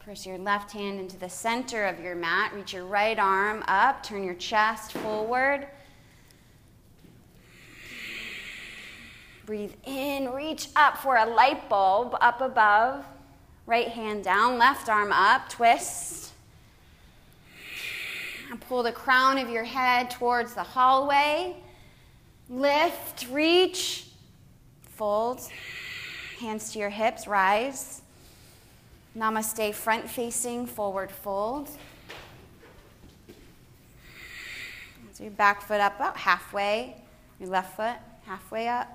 Press 0.03 0.25
your 0.25 0.37
left 0.37 0.73
hand 0.73 0.99
into 0.99 1.17
the 1.17 1.29
center 1.29 1.85
of 1.85 2.01
your 2.01 2.13
mat. 2.13 2.51
Reach 2.53 2.73
your 2.73 2.85
right 2.85 3.17
arm 3.17 3.63
up. 3.69 4.03
Turn 4.03 4.21
your 4.21 4.33
chest 4.33 4.91
forward. 4.91 5.65
Breathe 9.45 9.71
in. 9.85 10.33
Reach 10.33 10.67
up 10.75 10.97
for 10.97 11.15
a 11.15 11.25
light 11.25 11.69
bulb 11.69 12.17
up 12.19 12.41
above. 12.41 13.05
Right 13.65 13.87
hand 13.87 14.25
down. 14.25 14.57
Left 14.57 14.89
arm 14.89 15.13
up. 15.13 15.47
Twist. 15.47 16.33
And 18.51 18.59
pull 18.59 18.83
the 18.83 18.91
crown 18.91 19.37
of 19.37 19.49
your 19.49 19.63
head 19.63 20.11
towards 20.11 20.53
the 20.53 20.63
hallway. 20.63 21.55
Lift. 22.49 23.27
Reach. 23.31 24.07
Fold. 24.81 25.39
Hands 26.41 26.73
to 26.73 26.79
your 26.79 26.89
hips. 26.89 27.25
Rise. 27.25 28.02
Namaste, 29.17 29.73
front 29.75 30.09
facing, 30.09 30.65
forward 30.65 31.11
fold. 31.11 31.69
So 35.11 35.23
your 35.23 35.31
back 35.31 35.61
foot 35.61 35.79
up 35.79 35.95
about 35.97 36.17
halfway, 36.17 36.95
your 37.39 37.49
left 37.49 37.75
foot 37.75 37.95
halfway 38.25 38.67
up. 38.67 38.87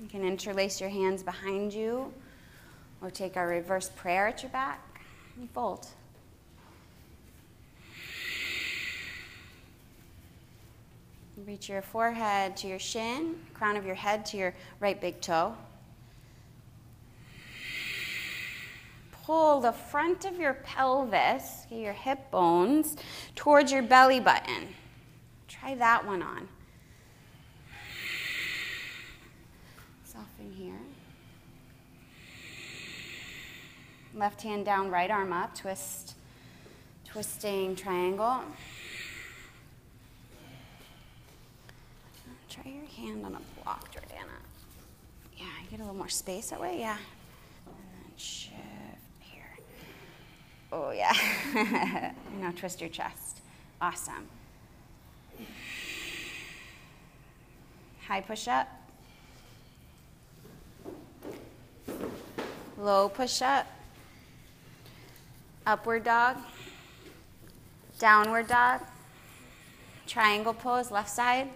You 0.00 0.08
can 0.08 0.24
interlace 0.24 0.80
your 0.80 0.88
hands 0.88 1.22
behind 1.22 1.74
you 1.74 2.12
or 3.02 3.10
take 3.10 3.36
our 3.36 3.46
reverse 3.46 3.90
prayer 3.94 4.28
at 4.28 4.42
your 4.42 4.50
back. 4.52 5.02
You 5.38 5.46
fold. 5.52 5.86
Reach 11.46 11.68
your 11.68 11.82
forehead 11.82 12.56
to 12.58 12.66
your 12.66 12.78
shin, 12.78 13.36
crown 13.54 13.76
of 13.76 13.84
your 13.84 13.94
head 13.94 14.24
to 14.26 14.36
your 14.36 14.54
right 14.80 15.00
big 15.00 15.20
toe. 15.20 15.54
Pull 19.28 19.60
the 19.60 19.72
front 19.72 20.24
of 20.24 20.40
your 20.40 20.54
pelvis, 20.54 21.66
your 21.70 21.92
hip 21.92 22.30
bones, 22.30 22.96
towards 23.34 23.70
your 23.70 23.82
belly 23.82 24.18
button. 24.18 24.68
Try 25.46 25.74
that 25.74 26.06
one 26.06 26.22
on. 26.22 26.48
Soften 30.02 30.50
here. 30.56 30.80
Left 34.14 34.40
hand 34.40 34.64
down, 34.64 34.88
right 34.88 35.10
arm 35.10 35.34
up, 35.34 35.54
twist, 35.54 36.14
twisting 37.04 37.76
triangle. 37.76 38.40
Try 42.48 42.72
your 42.72 42.86
hand 42.96 43.26
on 43.26 43.34
a 43.34 43.62
block, 43.62 43.94
Jordana. 43.94 44.38
Yeah, 45.36 45.44
get 45.70 45.80
a 45.80 45.82
little 45.82 45.94
more 45.94 46.08
space 46.08 46.48
that 46.48 46.58
way, 46.62 46.78
yeah. 46.80 46.96
And 47.66 47.76
then 47.76 48.12
shift. 48.16 48.57
Oh, 50.70 50.90
yeah. 50.90 51.12
now 52.40 52.52
twist 52.56 52.80
your 52.80 52.90
chest. 52.90 53.40
Awesome. 53.80 54.26
High 58.06 58.20
push 58.20 58.48
up. 58.48 58.68
Low 62.76 63.08
push 63.08 63.42
up. 63.42 63.66
Upward 65.66 66.04
dog. 66.04 66.36
Downward 67.98 68.48
dog. 68.48 68.82
Triangle 70.06 70.54
pose, 70.54 70.90
left 70.90 71.10
side. 71.10 71.48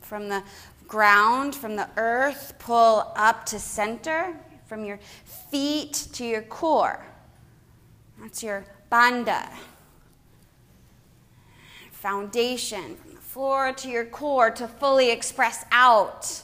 From 0.00 0.28
the 0.28 0.42
ground, 0.90 1.54
from 1.54 1.76
the 1.76 1.88
earth, 1.96 2.52
pull 2.58 3.12
up 3.16 3.46
to 3.46 3.58
center, 3.58 4.36
from 4.66 4.84
your 4.84 4.98
feet 5.24 6.08
to 6.12 6.26
your 6.26 6.42
core. 6.42 7.06
That's 8.20 8.42
your 8.42 8.64
bandha. 8.90 9.48
Foundation, 11.92 12.96
from 12.96 13.14
the 13.14 13.20
floor 13.20 13.72
to 13.72 13.88
your 13.88 14.04
core 14.04 14.50
to 14.50 14.66
fully 14.66 15.10
express 15.10 15.64
out 15.70 16.42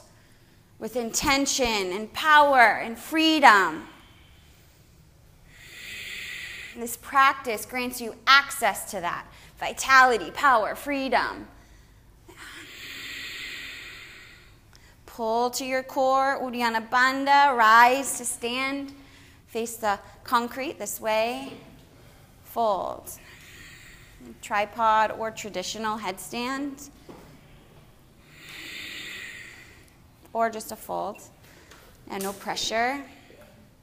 with 0.79 0.95
intention 0.95 1.91
and 1.91 2.11
power 2.13 2.79
and 2.81 2.97
freedom. 2.97 3.87
This 6.77 6.95
practice 6.95 7.65
grants 7.65 7.99
you 7.99 8.15
access 8.27 8.89
to 8.91 9.01
that 9.01 9.25
vitality, 9.59 10.31
power, 10.31 10.73
freedom. 10.73 11.47
Pull 15.17 15.49
to 15.49 15.65
your 15.65 15.81
core, 15.81 16.39
Uddiyana 16.39 16.89
Bandha, 16.89 17.57
rise 17.57 18.19
to 18.19 18.23
stand, 18.23 18.93
face 19.47 19.77
the 19.77 19.97
concrete 20.23 20.77
this 20.77 21.01
way, 21.01 21.53
fold. 22.43 23.09
Tripod 24.43 25.09
or 25.09 25.31
traditional 25.31 25.97
headstand, 25.97 26.91
or 30.33 30.51
just 30.51 30.71
a 30.71 30.75
fold. 30.75 31.19
And 32.11 32.21
no 32.21 32.33
pressure, 32.33 33.01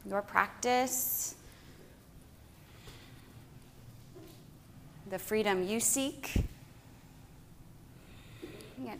your 0.09 0.23
practice, 0.23 1.35
the 5.11 5.19
freedom 5.19 5.67
you 5.67 5.81
seek. 5.81 6.45
Yeah. 8.81 8.95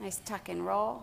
Nice 0.00 0.20
tuck 0.24 0.48
and 0.48 0.64
roll. 0.64 1.02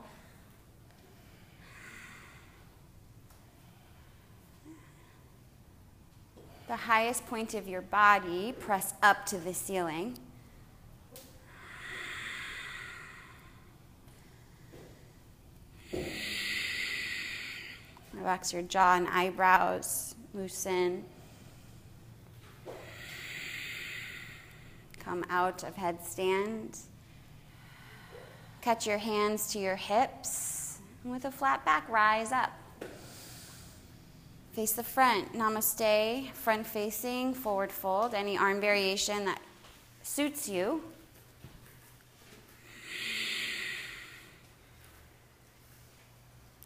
The 6.68 6.76
highest 6.76 7.28
point 7.28 7.54
of 7.54 7.68
your 7.68 7.82
body, 7.82 8.54
press 8.60 8.96
up 9.04 9.26
to 9.28 9.38
the 9.38 9.54
ceiling. 9.54 10.18
Relax 18.14 18.52
your 18.52 18.64
jaw 18.64 18.96
and 18.98 19.08
eyebrows, 19.08 20.16
loosen. 20.34 21.06
Come 25.00 25.24
out 25.30 25.64
of 25.64 25.76
headstand. 25.76 26.80
Catch 28.62 28.86
your 28.86 28.98
hands 28.98 29.52
to 29.54 29.60
your 29.60 29.76
hips. 29.76 30.80
And 31.04 31.14
with 31.14 31.26
a 31.26 31.32
flat 31.32 31.64
back, 31.64 31.88
rise 31.90 32.32
up. 32.32 32.52
Face 34.54 34.74
the 34.74 34.84
front. 34.84 35.34
Namaste, 35.34 36.32
front 36.32 36.66
facing, 36.66 37.34
forward 37.34 37.72
fold. 37.72 38.14
Any 38.14 38.38
arm 38.38 38.60
variation 38.60 39.26
that 39.26 39.42
suits 40.04 40.50
you. 40.50 40.82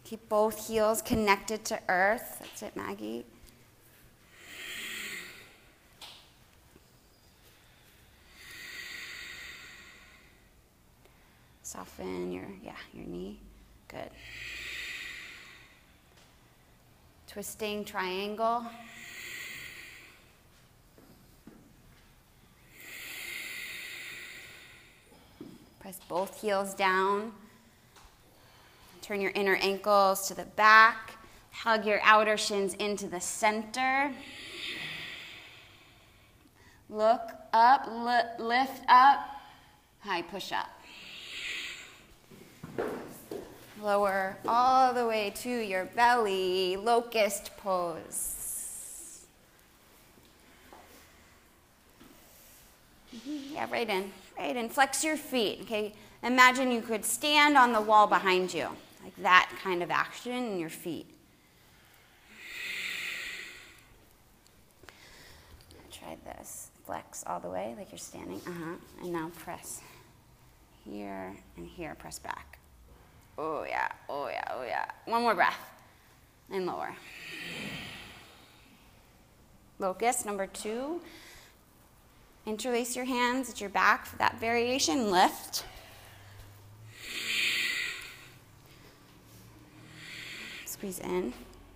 Keep 0.04 0.28
both 0.28 0.68
heels 0.68 1.00
connected 1.02 1.64
to 1.66 1.80
earth. 1.88 2.38
That's 2.40 2.62
it, 2.62 2.76
Maggie. 2.76 3.24
Soften 11.72 12.30
your, 12.30 12.44
yeah, 12.62 12.72
your 12.92 13.06
knee. 13.06 13.38
Good. 13.88 14.10
Twisting 17.26 17.82
triangle. 17.86 18.66
Press 25.80 25.98
both 26.10 26.42
heels 26.42 26.74
down. 26.74 27.32
Turn 29.00 29.22
your 29.22 29.30
inner 29.30 29.56
ankles 29.56 30.28
to 30.28 30.34
the 30.34 30.44
back. 30.44 31.12
Hug 31.52 31.86
your 31.86 32.00
outer 32.02 32.36
shins 32.36 32.74
into 32.74 33.06
the 33.06 33.20
center. 33.20 34.12
Look 36.90 37.30
up, 37.54 37.86
li- 37.86 38.44
lift 38.44 38.82
up, 38.90 39.20
high 40.00 40.20
push 40.20 40.52
up. 40.52 40.68
Lower 43.82 44.36
all 44.46 44.94
the 44.94 45.06
way 45.06 45.32
to 45.36 45.50
your 45.50 45.86
belly, 45.86 46.76
locust 46.76 47.56
pose. 47.56 49.26
Mm-hmm. 53.14 53.54
Yeah, 53.54 53.66
right 53.72 53.88
in, 53.90 54.12
right 54.38 54.56
in. 54.56 54.68
Flex 54.68 55.02
your 55.02 55.16
feet, 55.16 55.62
okay? 55.62 55.94
Imagine 56.22 56.70
you 56.70 56.80
could 56.80 57.04
stand 57.04 57.58
on 57.58 57.72
the 57.72 57.80
wall 57.80 58.06
behind 58.06 58.54
you, 58.54 58.68
like 59.02 59.16
that 59.16 59.50
kind 59.64 59.82
of 59.82 59.90
action 59.90 60.32
in 60.32 60.60
your 60.60 60.70
feet. 60.70 61.06
Try 65.90 66.16
this. 66.24 66.70
Flex 66.86 67.24
all 67.26 67.40
the 67.40 67.50
way, 67.50 67.74
like 67.76 67.90
you're 67.90 67.98
standing. 67.98 68.40
Uh 68.46 68.52
huh. 68.52 68.74
And 69.02 69.12
now 69.12 69.30
press 69.36 69.80
here 70.84 71.34
and 71.56 71.66
here. 71.66 71.96
Press 71.98 72.20
back. 72.20 72.60
Oh, 73.38 73.64
yeah. 73.68 73.88
Oh, 74.08 74.28
yeah. 74.28 74.44
Oh, 74.50 74.62
yeah. 74.62 74.84
One 75.06 75.22
more 75.22 75.34
breath. 75.34 75.58
And 76.50 76.66
lower. 76.66 76.94
Locust 79.78 80.26
number 80.26 80.46
two. 80.46 81.00
Interlace 82.46 82.94
your 82.94 83.04
hands 83.04 83.48
at 83.48 83.60
your 83.60 83.70
back 83.70 84.06
for 84.06 84.16
that 84.16 84.38
variation. 84.38 85.10
Lift. 85.10 85.64
Squeeze 90.66 90.98
in. 90.98 91.32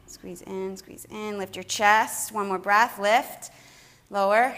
Squeeze 0.07 0.43
in, 0.43 0.77
squeeze 0.77 1.07
in. 1.11 1.39
Lift 1.39 1.57
your 1.57 1.63
chest. 1.63 2.33
One 2.33 2.49
more 2.49 2.59
breath. 2.59 2.99
Lift. 2.99 3.51
Lower. 4.11 4.55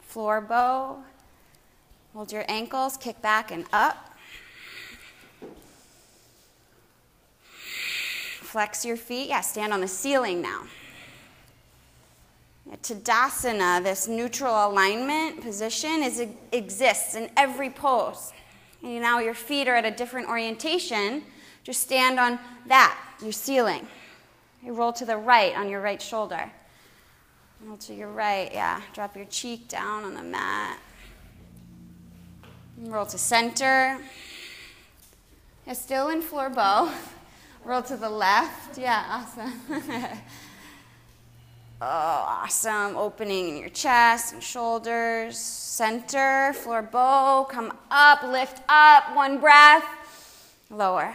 Floor 0.00 0.40
bow. 0.40 1.02
Hold 2.14 2.32
your 2.32 2.44
ankles, 2.48 2.96
kick 2.96 3.20
back 3.22 3.50
and 3.50 3.64
up. 3.72 4.08
Flex 8.48 8.84
your 8.84 8.96
feet. 8.96 9.28
Yeah, 9.28 9.42
stand 9.42 9.72
on 9.72 9.80
the 9.80 9.88
ceiling 9.88 10.40
now. 10.40 10.62
Tadasana, 12.82 13.82
this 13.82 14.08
neutral 14.08 14.54
alignment 14.54 15.42
position, 15.42 16.02
is, 16.02 16.26
exists 16.52 17.14
in 17.14 17.30
every 17.36 17.70
pose. 17.70 18.32
And 18.82 19.00
now 19.00 19.18
your 19.18 19.34
feet 19.34 19.68
are 19.68 19.74
at 19.74 19.84
a 19.84 19.90
different 19.90 20.28
orientation. 20.28 21.22
Just 21.64 21.82
stand 21.82 22.18
on 22.18 22.38
that, 22.66 22.98
your 23.22 23.32
ceiling. 23.32 23.86
You 24.62 24.72
roll 24.72 24.92
to 24.94 25.04
the 25.04 25.16
right 25.16 25.56
on 25.56 25.68
your 25.68 25.80
right 25.80 26.00
shoulder. 26.00 26.50
Roll 27.64 27.76
to 27.78 27.94
your 27.94 28.08
right, 28.08 28.50
yeah. 28.52 28.80
Drop 28.92 29.16
your 29.16 29.26
cheek 29.26 29.68
down 29.68 30.04
on 30.04 30.14
the 30.14 30.22
mat. 30.22 30.78
Roll 32.86 33.06
to 33.06 33.18
center. 33.18 33.98
Yeah, 35.66 35.72
still 35.72 36.10
in 36.10 36.22
floor 36.22 36.48
bow. 36.48 36.92
Roll 37.64 37.82
to 37.82 37.96
the 37.96 38.08
left. 38.08 38.78
Yeah, 38.78 39.04
awesome. 39.08 39.52
oh, 41.82 41.84
awesome. 41.84 42.96
Opening 42.96 43.48
in 43.48 43.56
your 43.56 43.68
chest 43.70 44.32
and 44.32 44.42
shoulders. 44.42 45.36
Center, 45.36 46.52
floor 46.54 46.82
bow. 46.82 47.48
Come 47.50 47.72
up, 47.90 48.22
lift 48.22 48.62
up. 48.68 49.14
One 49.16 49.38
breath. 49.38 49.84
Lower. 50.70 51.14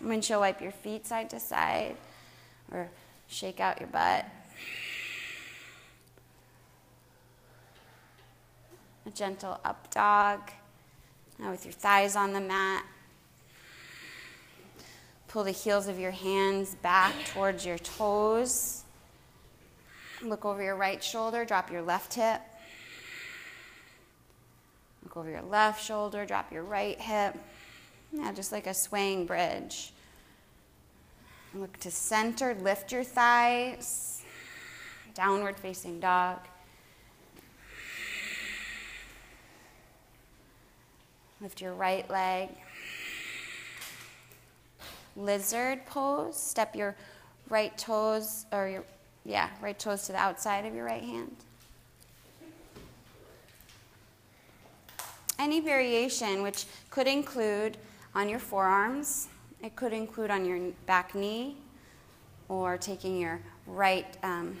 Windshield 0.00 0.40
wipe 0.40 0.60
your 0.60 0.72
feet 0.72 1.04
side 1.04 1.30
to 1.30 1.40
side 1.40 1.96
or 2.70 2.88
shake 3.26 3.58
out 3.58 3.80
your 3.80 3.88
butt. 3.88 4.24
Gentle 9.14 9.60
up 9.64 9.92
dog. 9.92 10.40
Now 11.38 11.50
with 11.50 11.64
your 11.64 11.72
thighs 11.72 12.16
on 12.16 12.32
the 12.32 12.40
mat. 12.40 12.84
Pull 15.28 15.44
the 15.44 15.50
heels 15.50 15.88
of 15.88 15.98
your 15.98 16.10
hands 16.10 16.74
back 16.74 17.14
towards 17.26 17.64
your 17.64 17.78
toes. 17.78 18.84
Look 20.22 20.44
over 20.44 20.62
your 20.62 20.76
right 20.76 21.02
shoulder, 21.02 21.44
drop 21.44 21.70
your 21.70 21.82
left 21.82 22.14
hip. 22.14 22.40
Look 25.02 25.16
over 25.16 25.30
your 25.30 25.42
left 25.42 25.82
shoulder, 25.82 26.26
drop 26.26 26.52
your 26.52 26.62
right 26.62 27.00
hip. 27.00 27.36
Now, 28.12 28.30
just 28.32 28.52
like 28.52 28.66
a 28.66 28.74
swaying 28.74 29.26
bridge. 29.26 29.92
Look 31.54 31.78
to 31.80 31.90
center, 31.90 32.54
lift 32.54 32.92
your 32.92 33.04
thighs. 33.04 34.22
Downward 35.14 35.58
facing 35.58 35.98
dog. 35.98 36.38
Lift 41.42 41.60
your 41.60 41.74
right 41.74 42.08
leg. 42.08 42.50
Lizard 45.16 45.84
pose. 45.86 46.36
Step 46.36 46.76
your 46.76 46.94
right 47.48 47.76
toes, 47.76 48.46
or 48.52 48.68
your, 48.68 48.84
yeah, 49.24 49.48
right 49.60 49.76
toes 49.76 50.06
to 50.06 50.12
the 50.12 50.18
outside 50.18 50.64
of 50.64 50.74
your 50.74 50.84
right 50.84 51.02
hand. 51.02 51.34
Any 55.38 55.58
variation, 55.58 56.42
which 56.42 56.66
could 56.90 57.08
include 57.08 57.76
on 58.14 58.28
your 58.28 58.38
forearms, 58.38 59.26
it 59.62 59.74
could 59.74 59.92
include 59.92 60.30
on 60.30 60.44
your 60.44 60.60
back 60.86 61.14
knee, 61.14 61.56
or 62.48 62.78
taking 62.78 63.18
your 63.18 63.40
right 63.66 64.16
um, 64.22 64.56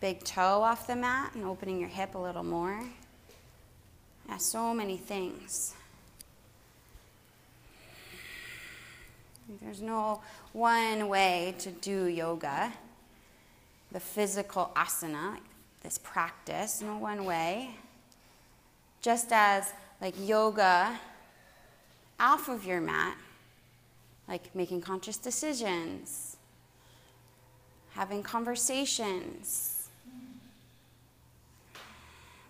big 0.00 0.22
toe 0.22 0.60
off 0.62 0.86
the 0.86 0.96
mat 0.96 1.34
and 1.34 1.44
opening 1.44 1.80
your 1.80 1.88
hip 1.88 2.14
a 2.14 2.18
little 2.18 2.44
more. 2.44 2.84
Yeah, 4.32 4.38
so 4.38 4.72
many 4.72 4.96
things. 4.96 5.74
There's 9.60 9.82
no 9.82 10.22
one 10.54 11.08
way 11.08 11.54
to 11.58 11.70
do 11.70 12.06
yoga, 12.06 12.72
the 13.90 14.00
physical 14.00 14.72
asana, 14.74 15.36
this 15.82 15.98
practice, 15.98 16.80
no 16.80 16.96
one 16.96 17.26
way. 17.26 17.76
Just 19.02 19.32
as 19.32 19.74
like 20.00 20.14
yoga 20.18 20.98
off 22.18 22.48
of 22.48 22.64
your 22.64 22.80
mat, 22.80 23.18
like 24.28 24.54
making 24.54 24.80
conscious 24.80 25.18
decisions, 25.18 26.38
having 27.90 28.22
conversations, 28.22 29.81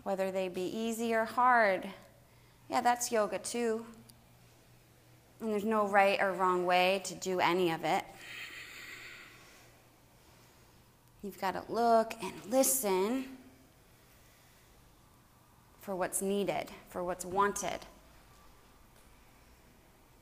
whether 0.02 0.30
they 0.30 0.48
be 0.48 0.62
easy 0.62 1.14
or 1.14 1.24
hard. 1.24 1.88
Yeah, 2.68 2.80
that's 2.80 3.12
yoga 3.12 3.38
too. 3.38 3.84
And 5.40 5.52
there's 5.52 5.64
no 5.64 5.86
right 5.86 6.20
or 6.20 6.32
wrong 6.32 6.64
way 6.64 7.02
to 7.04 7.14
do 7.14 7.40
any 7.40 7.70
of 7.70 7.84
it. 7.84 8.04
You've 11.22 11.40
got 11.40 11.52
to 11.52 11.72
look 11.72 12.14
and 12.22 12.32
listen 12.48 13.24
for 15.80 15.94
what's 15.94 16.22
needed, 16.22 16.70
for 16.88 17.04
what's 17.04 17.24
wanted. 17.24 17.78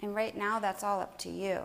And 0.02 0.14
right 0.14 0.36
now, 0.36 0.58
that's 0.58 0.82
all 0.82 1.00
up 1.00 1.18
to 1.18 1.30
you. 1.30 1.60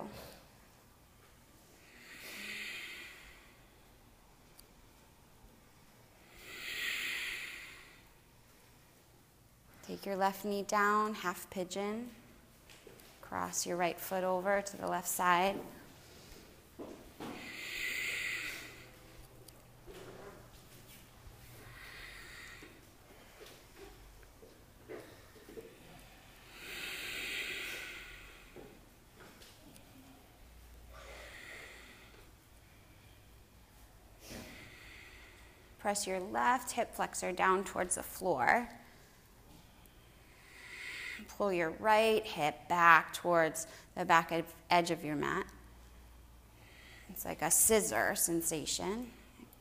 Take 9.88 10.04
your 10.08 10.16
left 10.16 10.46
knee 10.46 10.64
down, 10.64 11.14
half 11.14 11.48
pigeon. 11.52 12.10
Cross 13.22 13.68
your 13.68 13.78
right 13.78 14.00
foot 14.00 14.24
over 14.24 14.64
to 14.64 14.78
the 14.78 14.88
left 14.88 15.08
side. 15.08 15.60
Press 35.78 36.08
your 36.08 36.20
left 36.20 36.72
hip 36.72 36.96
flexor 36.96 37.32
down 37.32 37.64
towards 37.64 37.94
the 37.94 38.02
floor. 38.02 38.68
Pull 41.38 41.52
your 41.52 41.72
right 41.80 42.26
hip 42.26 42.68
back 42.70 43.14
towards 43.14 43.68
the 43.98 44.06
back 44.06 44.32
edge 44.70 44.92
of 44.92 45.04
your 45.04 45.16
mat. 45.16 45.46
It's 47.10 47.26
like 47.26 47.42
a 47.42 47.52
scissor 47.52 48.16
sensation. 48.16 49.08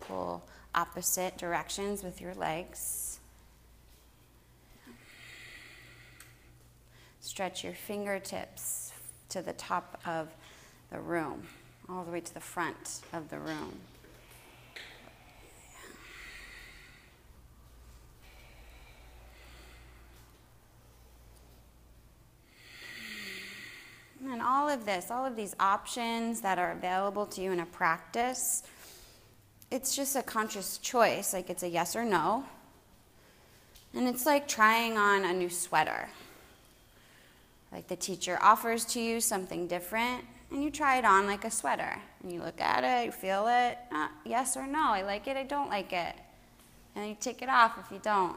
Pull 0.00 0.42
opposite 0.74 1.36
directions 1.36 2.02
with 2.02 2.20
your 2.20 2.34
legs. 2.34 3.18
Stretch 7.20 7.64
your 7.64 7.72
fingertips 7.72 8.92
to 9.30 9.40
the 9.42 9.54
top 9.54 10.00
of 10.06 10.28
the 10.92 11.00
room, 11.00 11.42
all 11.88 12.04
the 12.04 12.12
way 12.12 12.20
to 12.20 12.34
the 12.34 12.40
front 12.40 13.00
of 13.12 13.30
the 13.30 13.38
room. 13.38 13.72
And 24.34 24.42
all 24.42 24.68
of 24.68 24.84
this, 24.84 25.12
all 25.12 25.24
of 25.24 25.36
these 25.36 25.54
options 25.60 26.40
that 26.40 26.58
are 26.58 26.72
available 26.72 27.24
to 27.26 27.40
you 27.40 27.52
in 27.52 27.60
a 27.60 27.66
practice, 27.66 28.64
it's 29.70 29.94
just 29.94 30.16
a 30.16 30.24
conscious 30.24 30.78
choice. 30.78 31.32
Like 31.32 31.50
it's 31.50 31.62
a 31.62 31.68
yes 31.68 31.94
or 31.94 32.04
no. 32.04 32.44
And 33.94 34.08
it's 34.08 34.26
like 34.26 34.48
trying 34.48 34.98
on 34.98 35.24
a 35.24 35.32
new 35.32 35.48
sweater. 35.48 36.08
Like 37.70 37.86
the 37.86 37.94
teacher 37.94 38.36
offers 38.42 38.84
to 38.86 39.00
you 39.00 39.20
something 39.20 39.68
different, 39.68 40.24
and 40.50 40.64
you 40.64 40.72
try 40.72 40.98
it 40.98 41.04
on 41.04 41.28
like 41.28 41.44
a 41.44 41.50
sweater. 41.50 41.96
And 42.20 42.32
you 42.32 42.42
look 42.42 42.60
at 42.60 42.82
it, 42.82 43.06
you 43.06 43.12
feel 43.12 43.46
it, 43.46 43.78
uh, 43.92 44.08
yes 44.24 44.56
or 44.56 44.66
no, 44.66 44.88
I 44.88 45.02
like 45.02 45.28
it, 45.28 45.36
I 45.36 45.44
don't 45.44 45.70
like 45.70 45.92
it. 45.92 46.16
And 46.96 47.08
you 47.08 47.16
take 47.20 47.40
it 47.40 47.48
off 47.48 47.78
if 47.78 47.92
you 47.92 48.00
don't. 48.02 48.36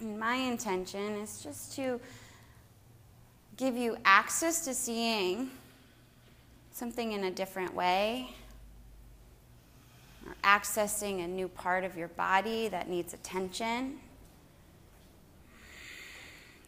My 0.00 0.36
intention 0.36 1.16
is 1.16 1.42
just 1.42 1.74
to 1.74 2.00
give 3.56 3.76
you 3.76 3.96
access 4.04 4.64
to 4.64 4.72
seeing 4.72 5.50
something 6.70 7.12
in 7.12 7.24
a 7.24 7.30
different 7.32 7.74
way, 7.74 8.28
or 10.24 10.36
accessing 10.44 11.24
a 11.24 11.26
new 11.26 11.48
part 11.48 11.82
of 11.82 11.96
your 11.96 12.08
body 12.08 12.68
that 12.68 12.88
needs 12.88 13.12
attention, 13.12 13.98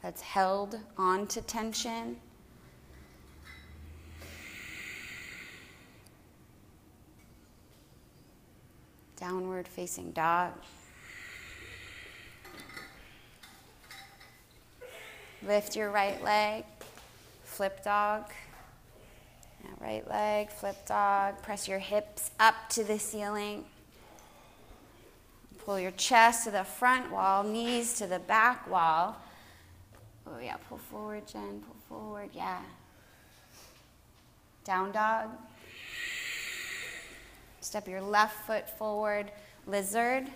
that's 0.02 0.22
held 0.22 0.80
on 0.98 1.28
to 1.28 1.40
tension. 1.42 2.16
Downward 9.14 9.68
facing 9.68 10.10
dog. 10.10 10.52
Lift 15.46 15.74
your 15.74 15.90
right 15.90 16.22
leg, 16.22 16.64
flip 17.44 17.82
dog. 17.82 18.24
right 19.80 20.06
leg, 20.06 20.50
flip 20.50 20.86
dog. 20.86 21.40
Press 21.42 21.66
your 21.66 21.78
hips 21.78 22.30
up 22.38 22.54
to 22.70 22.84
the 22.84 22.98
ceiling. 22.98 23.64
Pull 25.64 25.80
your 25.80 25.92
chest 25.92 26.44
to 26.44 26.50
the 26.50 26.64
front 26.64 27.10
wall, 27.10 27.42
knees 27.42 27.94
to 27.94 28.06
the 28.06 28.18
back 28.18 28.68
wall. 28.70 29.16
Oh, 30.26 30.38
yeah, 30.38 30.56
pull 30.68 30.78
forward, 30.78 31.26
Jen, 31.26 31.62
pull 31.66 31.76
forward, 31.98 32.30
yeah. 32.34 32.60
Down 34.64 34.92
dog. 34.92 35.30
Step 37.62 37.88
your 37.88 38.02
left 38.02 38.46
foot 38.46 38.68
forward, 38.78 39.32
lizard. 39.66 40.26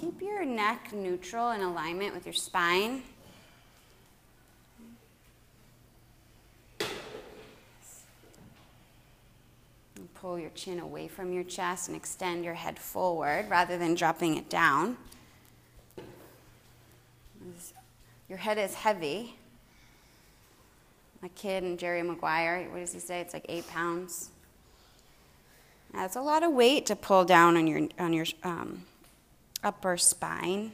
Keep 0.00 0.22
your 0.22 0.44
neck 0.46 0.92
neutral 0.94 1.50
in 1.50 1.60
alignment 1.60 2.14
with 2.14 2.24
your 2.24 2.32
spine. 2.32 3.02
And 9.96 10.14
pull 10.14 10.38
your 10.38 10.50
chin 10.50 10.80
away 10.80 11.06
from 11.06 11.32
your 11.32 11.44
chest 11.44 11.88
and 11.88 11.96
extend 11.96 12.44
your 12.44 12.54
head 12.54 12.78
forward 12.78 13.50
rather 13.50 13.76
than 13.76 13.94
dropping 13.94 14.38
it 14.38 14.48
down. 14.48 14.96
Your 18.28 18.38
head 18.38 18.56
is 18.56 18.72
heavy. 18.72 19.34
My 21.20 21.28
kid 21.28 21.62
and 21.62 21.78
Jerry 21.78 22.02
Maguire, 22.02 22.66
what 22.70 22.78
does 22.78 22.94
he 22.94 23.00
say? 23.00 23.20
It's 23.20 23.34
like 23.34 23.44
eight 23.50 23.68
pounds. 23.68 24.30
That's 25.92 26.16
a 26.16 26.22
lot 26.22 26.42
of 26.42 26.52
weight 26.52 26.86
to 26.86 26.96
pull 26.96 27.24
down 27.26 27.58
on 27.58 27.66
your 27.66 27.88
on 27.98 28.12
your 28.12 28.24
um, 28.44 28.84
upper 29.62 29.96
spine. 29.96 30.72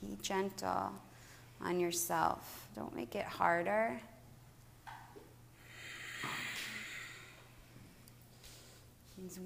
Be 0.00 0.16
gentle 0.22 0.92
on 1.62 1.80
yourself. 1.80 2.66
Don't 2.76 2.94
make 2.94 3.14
it 3.14 3.24
harder. 3.24 4.00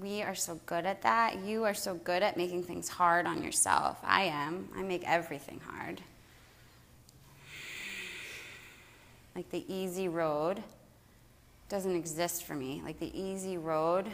We 0.01 0.23
are 0.23 0.35
so 0.35 0.59
good 0.65 0.85
at 0.85 1.03
that. 1.03 1.39
You 1.39 1.63
are 1.63 1.73
so 1.73 1.95
good 1.95 2.21
at 2.21 2.35
making 2.35 2.63
things 2.63 2.89
hard 2.89 3.25
on 3.25 3.43
yourself. 3.43 3.97
I 4.03 4.23
am. 4.23 4.67
I 4.75 4.81
make 4.81 5.07
everything 5.07 5.61
hard. 5.65 6.01
Like 9.35 9.49
the 9.51 9.63
easy 9.73 10.09
road 10.09 10.61
doesn't 11.69 11.95
exist 11.95 12.43
for 12.43 12.55
me. 12.55 12.81
Like 12.83 12.99
the 12.99 13.17
easy 13.17 13.57
road 13.57 14.07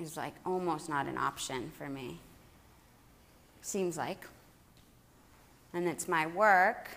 is 0.00 0.16
like 0.16 0.34
almost 0.44 0.88
not 0.88 1.06
an 1.06 1.18
option 1.18 1.70
for 1.76 1.88
me. 1.88 2.18
Seems 3.62 3.96
like. 3.96 4.26
And 5.72 5.86
it's 5.86 6.08
my 6.08 6.26
work 6.26 6.88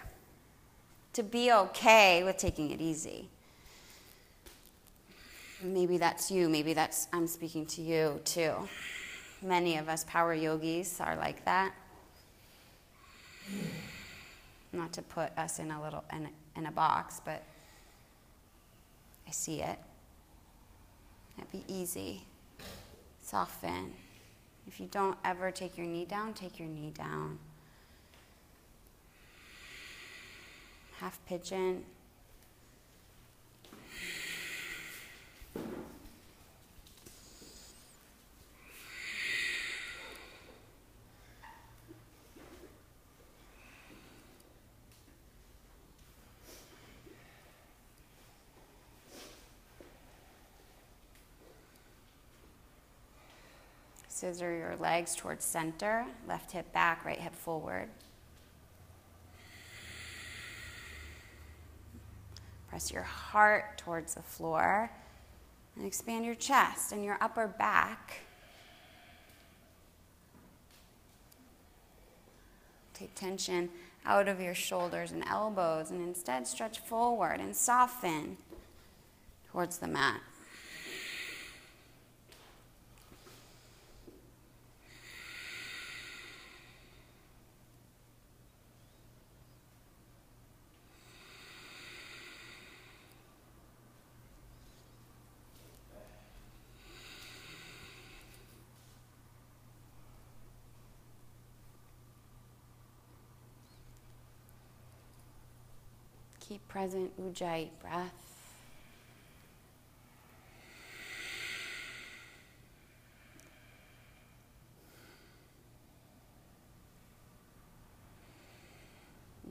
to 1.13 1.23
be 1.23 1.51
okay 1.51 2.23
with 2.23 2.37
taking 2.37 2.71
it 2.71 2.81
easy. 2.81 3.27
Maybe 5.61 5.97
that's 5.97 6.29
you, 6.31 6.49
maybe 6.49 6.73
that's 6.73 7.07
I'm 7.13 7.27
speaking 7.27 7.65
to 7.67 7.81
you 7.81 8.19
too. 8.25 8.53
Many 9.41 9.77
of 9.77 9.87
us 9.89 10.03
power 10.05 10.33
yogis 10.33 10.99
are 10.99 11.15
like 11.15 11.45
that. 11.45 11.73
Not 14.71 14.91
to 14.93 15.01
put 15.01 15.37
us 15.37 15.59
in 15.59 15.71
a 15.71 15.81
little 15.81 16.03
in, 16.11 16.29
in 16.55 16.65
a 16.65 16.71
box, 16.71 17.21
but 17.23 17.43
I 19.27 19.31
see 19.31 19.61
it. 19.61 19.77
It'd 21.37 21.51
be 21.51 21.63
easy. 21.67 22.23
Soften. 23.33 23.93
If 24.67 24.79
you 24.79 24.85
don't 24.85 25.17
ever 25.25 25.49
take 25.49 25.75
your 25.75 25.87
knee 25.87 26.05
down, 26.05 26.35
take 26.35 26.59
your 26.59 26.67
knee 26.67 26.91
down. 26.95 27.39
Half 30.99 31.19
pigeon. 31.25 31.83
Scissor 54.23 54.55
your 54.55 54.77
legs 54.77 55.17
towards 55.17 55.43
center, 55.43 56.05
left 56.29 56.53
hip 56.53 56.71
back, 56.71 57.03
right 57.03 57.19
hip 57.19 57.35
forward. 57.35 57.89
Press 62.69 62.89
your 62.89 63.03
heart 63.03 63.77
towards 63.77 64.13
the 64.13 64.21
floor 64.21 64.89
and 65.75 65.85
expand 65.85 66.23
your 66.23 66.35
chest 66.35 66.93
and 66.93 67.03
your 67.03 67.17
upper 67.19 67.49
back. 67.49 68.21
Take 72.93 73.13
tension 73.15 73.67
out 74.05 74.29
of 74.29 74.39
your 74.39 74.55
shoulders 74.55 75.11
and 75.11 75.25
elbows 75.27 75.91
and 75.91 76.01
instead 76.01 76.47
stretch 76.47 76.79
forward 76.79 77.41
and 77.41 77.53
soften 77.53 78.37
towards 79.51 79.79
the 79.79 79.87
mat. 79.87 80.21
Keep 106.53 106.67
present, 106.67 107.11
Ujjayi 107.19 107.69
breath. 107.81 108.11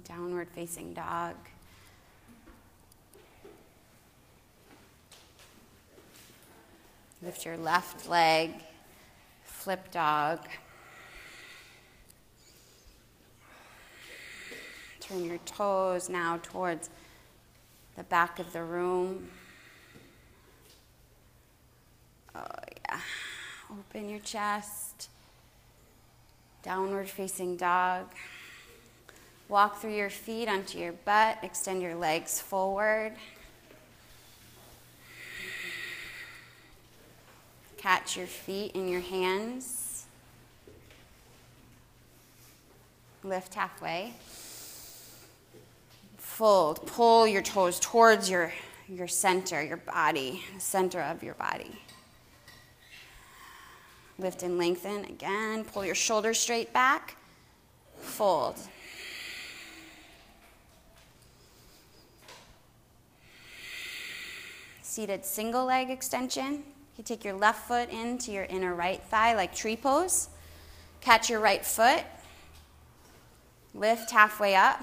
Downward 0.05 0.47
facing 0.55 0.95
dog. 0.95 1.35
Lift 7.21 7.45
your 7.45 7.57
left 7.57 8.09
leg, 8.09 8.53
flip 9.43 9.91
dog. 9.91 10.39
Turn 15.03 15.25
your 15.25 15.39
toes 15.39 16.09
now 16.09 16.39
towards 16.45 16.89
the 17.97 18.05
back 18.05 18.39
of 18.39 18.53
the 18.53 18.63
room. 18.63 19.29
Oh, 22.37 22.45
yeah. 22.89 23.01
Open 23.73 24.09
your 24.09 24.21
chest. 24.21 25.09
Downward 26.63 27.09
facing 27.09 27.57
dog. 27.57 28.07
Walk 29.49 29.81
through 29.81 29.97
your 29.97 30.09
feet 30.09 30.49
onto 30.49 30.79
your 30.79 30.93
butt. 30.93 31.39
Extend 31.43 31.83
your 31.83 31.97
legs 31.97 32.41
forward. 32.41 33.15
Catch 37.77 38.17
your 38.17 38.29
feet 38.29 38.77
in 38.77 38.87
your 38.87 39.01
hands. 39.01 40.07
Lift 43.25 43.55
halfway 43.55 44.13
fold, 46.33 46.87
pull 46.87 47.27
your 47.27 47.43
toes 47.43 47.79
towards 47.79 48.31
your, 48.31 48.51
your 48.89 49.07
center, 49.07 49.63
your 49.63 49.77
body, 49.77 50.43
the 50.55 50.61
center 50.61 51.03
of 51.03 51.23
your 51.23 51.35
body. 51.35 51.79
Lift 54.19 54.43
and 54.43 54.57
lengthen 54.57 55.05
again. 55.05 55.63
Pull 55.65 55.85
your 55.85 55.95
shoulders 55.95 56.39
straight 56.41 56.73
back. 56.73 57.17
Fold. 57.99 58.57
Seated 64.81 65.27
single 65.27 65.67
leg 65.67 65.91
extension. 65.91 66.63
You 66.97 67.05
take 67.05 67.25
your 67.25 67.35
left 67.35 67.69
foot 67.69 67.91
into 67.91 68.33
your 68.33 68.45
inner 68.45 68.75
right 68.75 69.03
thigh 69.05 69.35
like 69.35 69.55
tree 69.55 69.77
pose. 69.77 70.31
Catch 71.03 71.29
your 71.29 71.41
right 71.41 71.65
foot. 71.65 72.05
Lift 73.75 74.11
halfway 74.11 74.55
up 74.55 74.83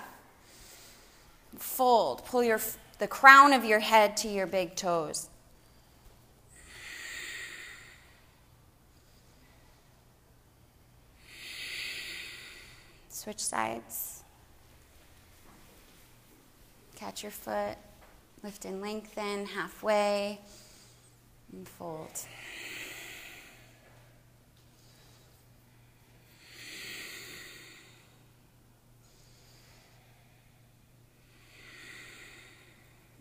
fold. 1.62 2.26
Pull 2.26 2.44
your, 2.44 2.60
the 2.98 3.08
crown 3.08 3.54
of 3.54 3.64
your 3.66 3.80
head 3.80 4.18
to 4.18 4.28
your 4.28 4.48
big 4.48 4.76
toes. 4.76 5.30
Switch 13.10 13.40
sides. 13.40 14.24
Catch 16.96 17.24
your 17.24 17.32
foot. 17.32 17.78
Lift 18.44 18.64
and 18.66 18.82
lengthen 18.82 19.46
halfway 19.46 20.40
and 21.52 21.68
fold. 21.68 22.26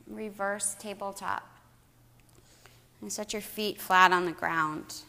Reverse 0.09 0.75
tabletop. 0.79 1.47
And 3.01 3.13
set 3.13 3.33
your 3.33 3.43
feet 3.43 3.81
flat 3.81 4.13
on 4.13 4.25
the 4.25 4.33
ground. 4.33 5.03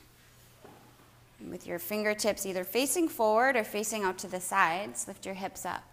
And 1.39 1.50
with 1.50 1.66
your 1.66 1.80
fingertips 1.80 2.45
either 2.45 2.64
facing 2.64 3.08
forward 3.08 3.56
or 3.56 3.64
facing 3.64 4.04
out 4.04 4.18
to 4.20 4.28
the 4.28 4.39
sides, 4.39 5.08
lift 5.08 5.26
your 5.26 5.36
hips 5.36 5.66
up. 5.66 5.84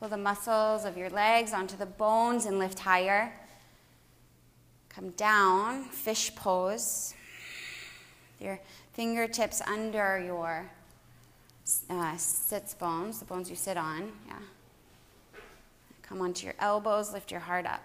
Pull 0.00 0.08
the 0.08 0.16
muscles 0.16 0.86
of 0.86 0.96
your 0.96 1.10
legs 1.10 1.52
onto 1.52 1.76
the 1.76 1.84
bones 1.84 2.46
and 2.46 2.58
lift 2.58 2.78
higher. 2.78 3.32
Come 4.88 5.10
down, 5.10 5.84
fish 5.84 6.34
pose. 6.34 7.14
Your 8.40 8.58
fingertips 8.92 9.60
under 9.62 10.18
your 10.18 10.70
uh, 11.88 12.16
sits 12.16 12.74
bones, 12.74 13.18
the 13.18 13.24
bones 13.24 13.48
you 13.48 13.56
sit 13.56 13.76
on. 13.76 14.12
Yeah. 14.26 14.34
Come 16.02 16.20
onto 16.20 16.46
your 16.46 16.54
elbows, 16.58 17.12
lift 17.12 17.30
your 17.30 17.40
heart 17.40 17.66
up. 17.66 17.82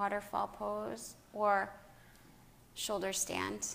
Waterfall 0.00 0.48
pose 0.58 1.14
or 1.34 1.68
shoulder 2.74 3.12
stand. 3.12 3.74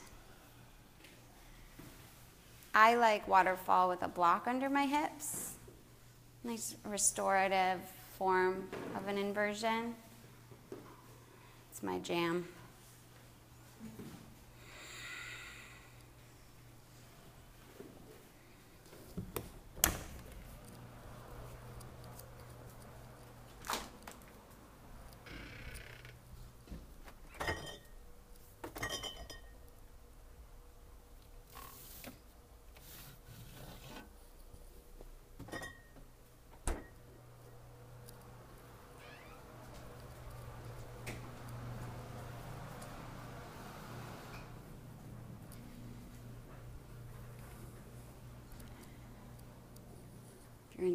I 2.74 2.96
like 2.96 3.28
waterfall 3.28 3.90
with 3.90 4.02
a 4.02 4.08
block 4.08 4.48
under 4.48 4.68
my 4.68 4.88
hips. 4.88 5.54
Nice 6.44 6.76
restorative 6.84 7.80
form 8.18 8.68
of 8.96 9.08
an 9.08 9.20
inversion. 9.20 9.94
It's 11.72 11.84
my 11.84 12.00
jam. 12.00 12.48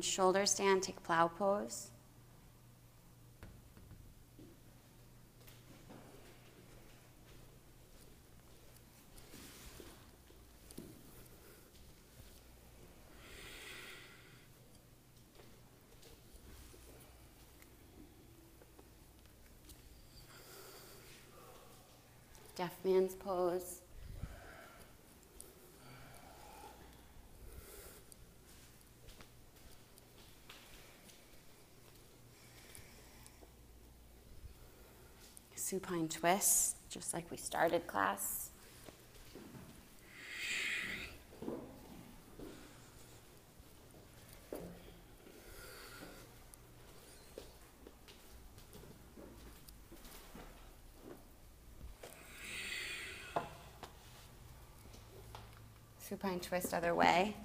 Shoulder 0.05 0.47
stand, 0.47 0.83
take 0.83 1.03
plow 1.03 1.29
pose. 1.29 1.91
Deaf 22.57 22.77
man's 22.85 23.15
pose. 23.15 23.81
Supine 35.71 36.09
twist, 36.09 36.75
just 36.89 37.15
like 37.15 37.31
we 37.31 37.37
started 37.37 37.87
class. 37.87 38.51
Supine 56.01 56.41
twist 56.41 56.75
other 56.75 56.97
way. 56.97 57.37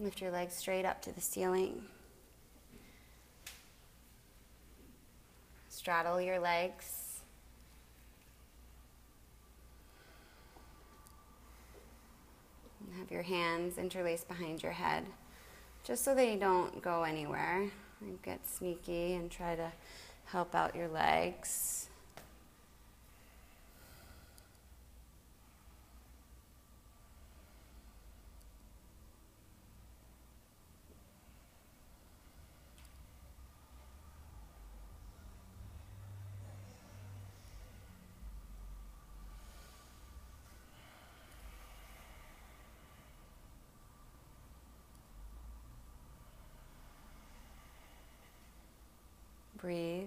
Lift 0.00 0.20
your 0.20 0.30
legs 0.30 0.54
straight 0.54 0.84
up 0.84 1.02
to 1.02 1.12
the 1.12 1.20
ceiling. 1.20 1.82
Straddle 5.68 6.20
your 6.20 6.38
legs. 6.38 7.20
Have 12.98 13.10
your 13.10 13.22
hands 13.22 13.76
interlaced 13.76 14.28
behind 14.28 14.62
your 14.62 14.72
head, 14.72 15.04
just 15.84 16.04
so 16.04 16.14
they 16.14 16.36
don't 16.36 16.80
go 16.80 17.02
anywhere. 17.02 17.68
And 18.00 18.22
get 18.22 18.46
sneaky 18.46 19.14
and 19.14 19.28
try 19.28 19.56
to 19.56 19.72
help 20.26 20.54
out 20.54 20.76
your 20.76 20.88
legs. 20.88 21.88
Breathe. 49.60 50.06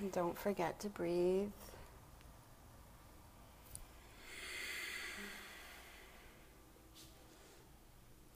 And 0.00 0.07
don't 0.18 0.36
forget 0.36 0.80
to 0.80 0.88
breathe. 0.88 1.46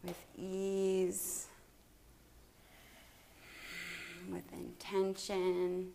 With 0.05 0.25
ease, 0.39 1.49
with 4.31 4.45
intention. 4.53 5.89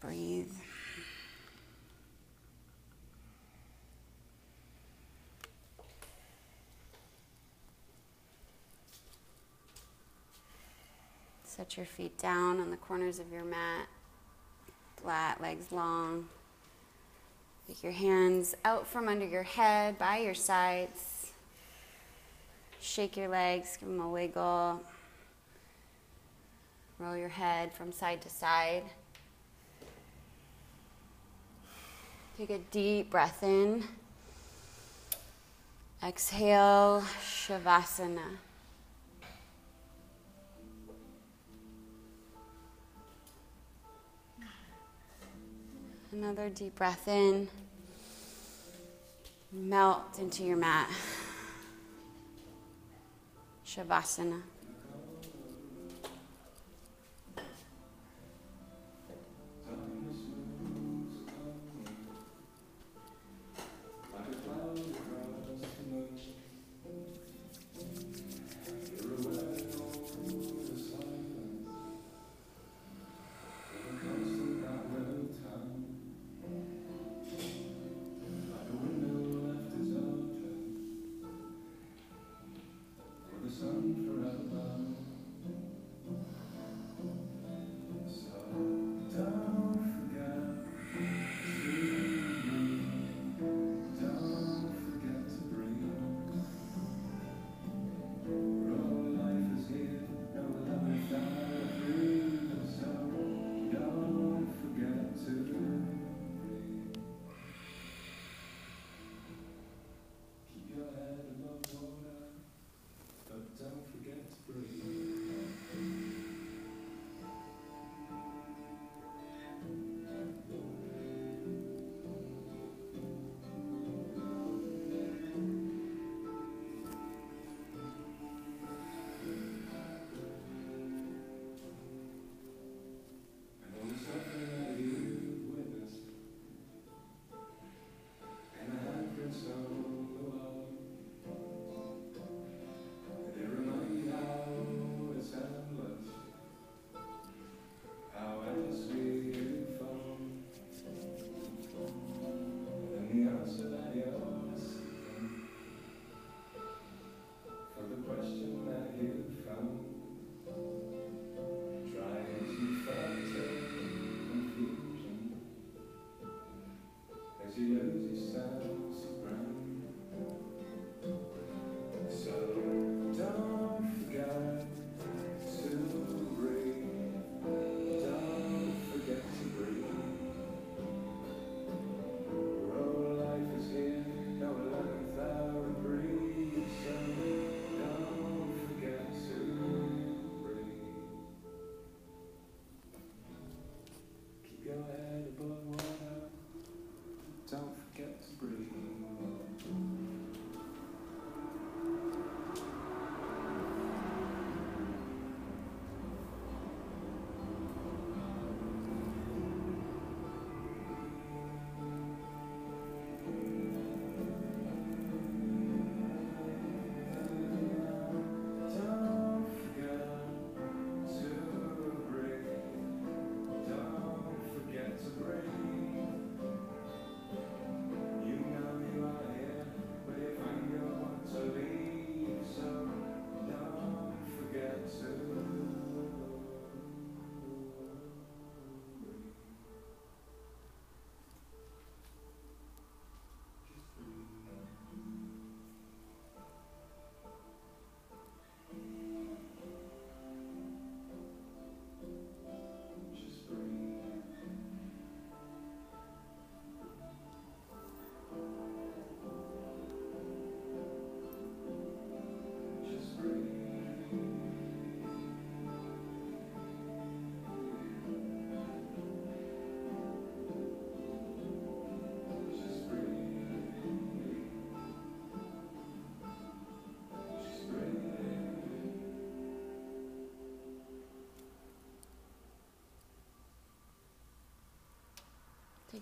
Breathe. 0.00 0.50
Set 11.66 11.78
your 11.78 11.86
feet 11.86 12.16
down 12.16 12.60
on 12.60 12.70
the 12.70 12.76
corners 12.76 13.18
of 13.18 13.32
your 13.32 13.44
mat, 13.44 13.88
flat, 15.02 15.40
legs 15.40 15.72
long. 15.72 16.28
Take 17.66 17.82
your 17.82 17.90
hands 17.90 18.54
out 18.64 18.86
from 18.86 19.08
under 19.08 19.26
your 19.26 19.42
head, 19.42 19.98
by 19.98 20.18
your 20.18 20.34
sides. 20.34 21.32
Shake 22.80 23.16
your 23.16 23.26
legs, 23.26 23.76
give 23.80 23.88
them 23.88 24.00
a 24.00 24.08
wiggle. 24.08 24.80
Roll 27.00 27.16
your 27.16 27.30
head 27.30 27.72
from 27.72 27.90
side 27.90 28.22
to 28.22 28.30
side. 28.30 28.84
Take 32.38 32.50
a 32.50 32.58
deep 32.58 33.10
breath 33.10 33.42
in. 33.42 33.82
Exhale, 36.00 37.02
Shavasana. 37.20 38.36
Another 46.18 46.48
deep 46.48 46.76
breath 46.76 47.08
in. 47.08 47.46
Melt 49.52 50.18
into 50.18 50.44
your 50.44 50.56
mat. 50.56 50.88
Shavasana. 53.66 54.40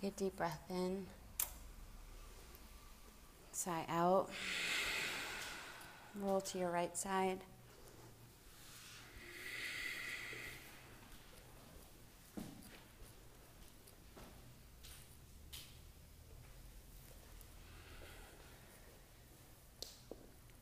Take 0.01 0.11
a 0.11 0.19
deep 0.19 0.35
breath 0.35 0.61
in. 0.69 1.05
Sigh 3.53 3.85
out. 3.87 4.29
Roll 6.21 6.41
to 6.41 6.57
your 6.57 6.69
right 6.69 6.97
side. 6.97 7.39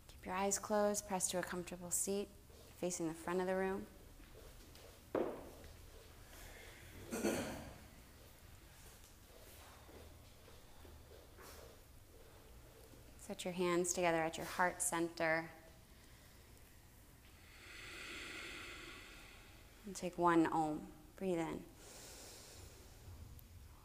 Keep 0.10 0.26
your 0.28 0.36
eyes 0.36 0.60
closed, 0.60 1.08
press 1.08 1.28
to 1.30 1.40
a 1.40 1.42
comfortable 1.42 1.90
seat 1.90 2.28
facing 2.80 3.08
the 3.08 3.16
front 3.16 3.42
of 3.42 3.48
the 3.48 3.56
room. 3.56 3.88
Put 13.44 13.58
your 13.58 13.68
hands 13.68 13.92
together 13.92 14.22
at 14.22 14.38
your 14.38 14.46
heart 14.46 14.82
center. 14.82 15.44
And 19.86 19.94
take 19.94 20.18
one 20.18 20.48
om. 20.48 20.80
Breathe 21.18 21.40
in. 21.40 21.60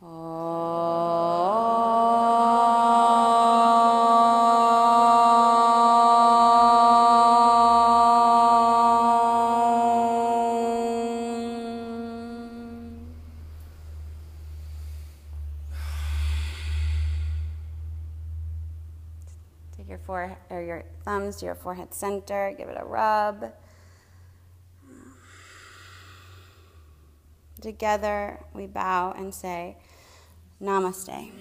Take 0.01 0.09
to 21.39 21.47
your 21.47 21.55
forehead 21.55 21.95
center. 21.95 22.55
Give 22.57 22.68
it 22.68 22.76
a 22.78 22.84
rub. 22.84 23.53
Together, 27.61 28.39
we 28.55 28.66
bow 28.66 29.12
and 29.16 29.34
say, 29.34 29.76
Namaste. 30.62 31.32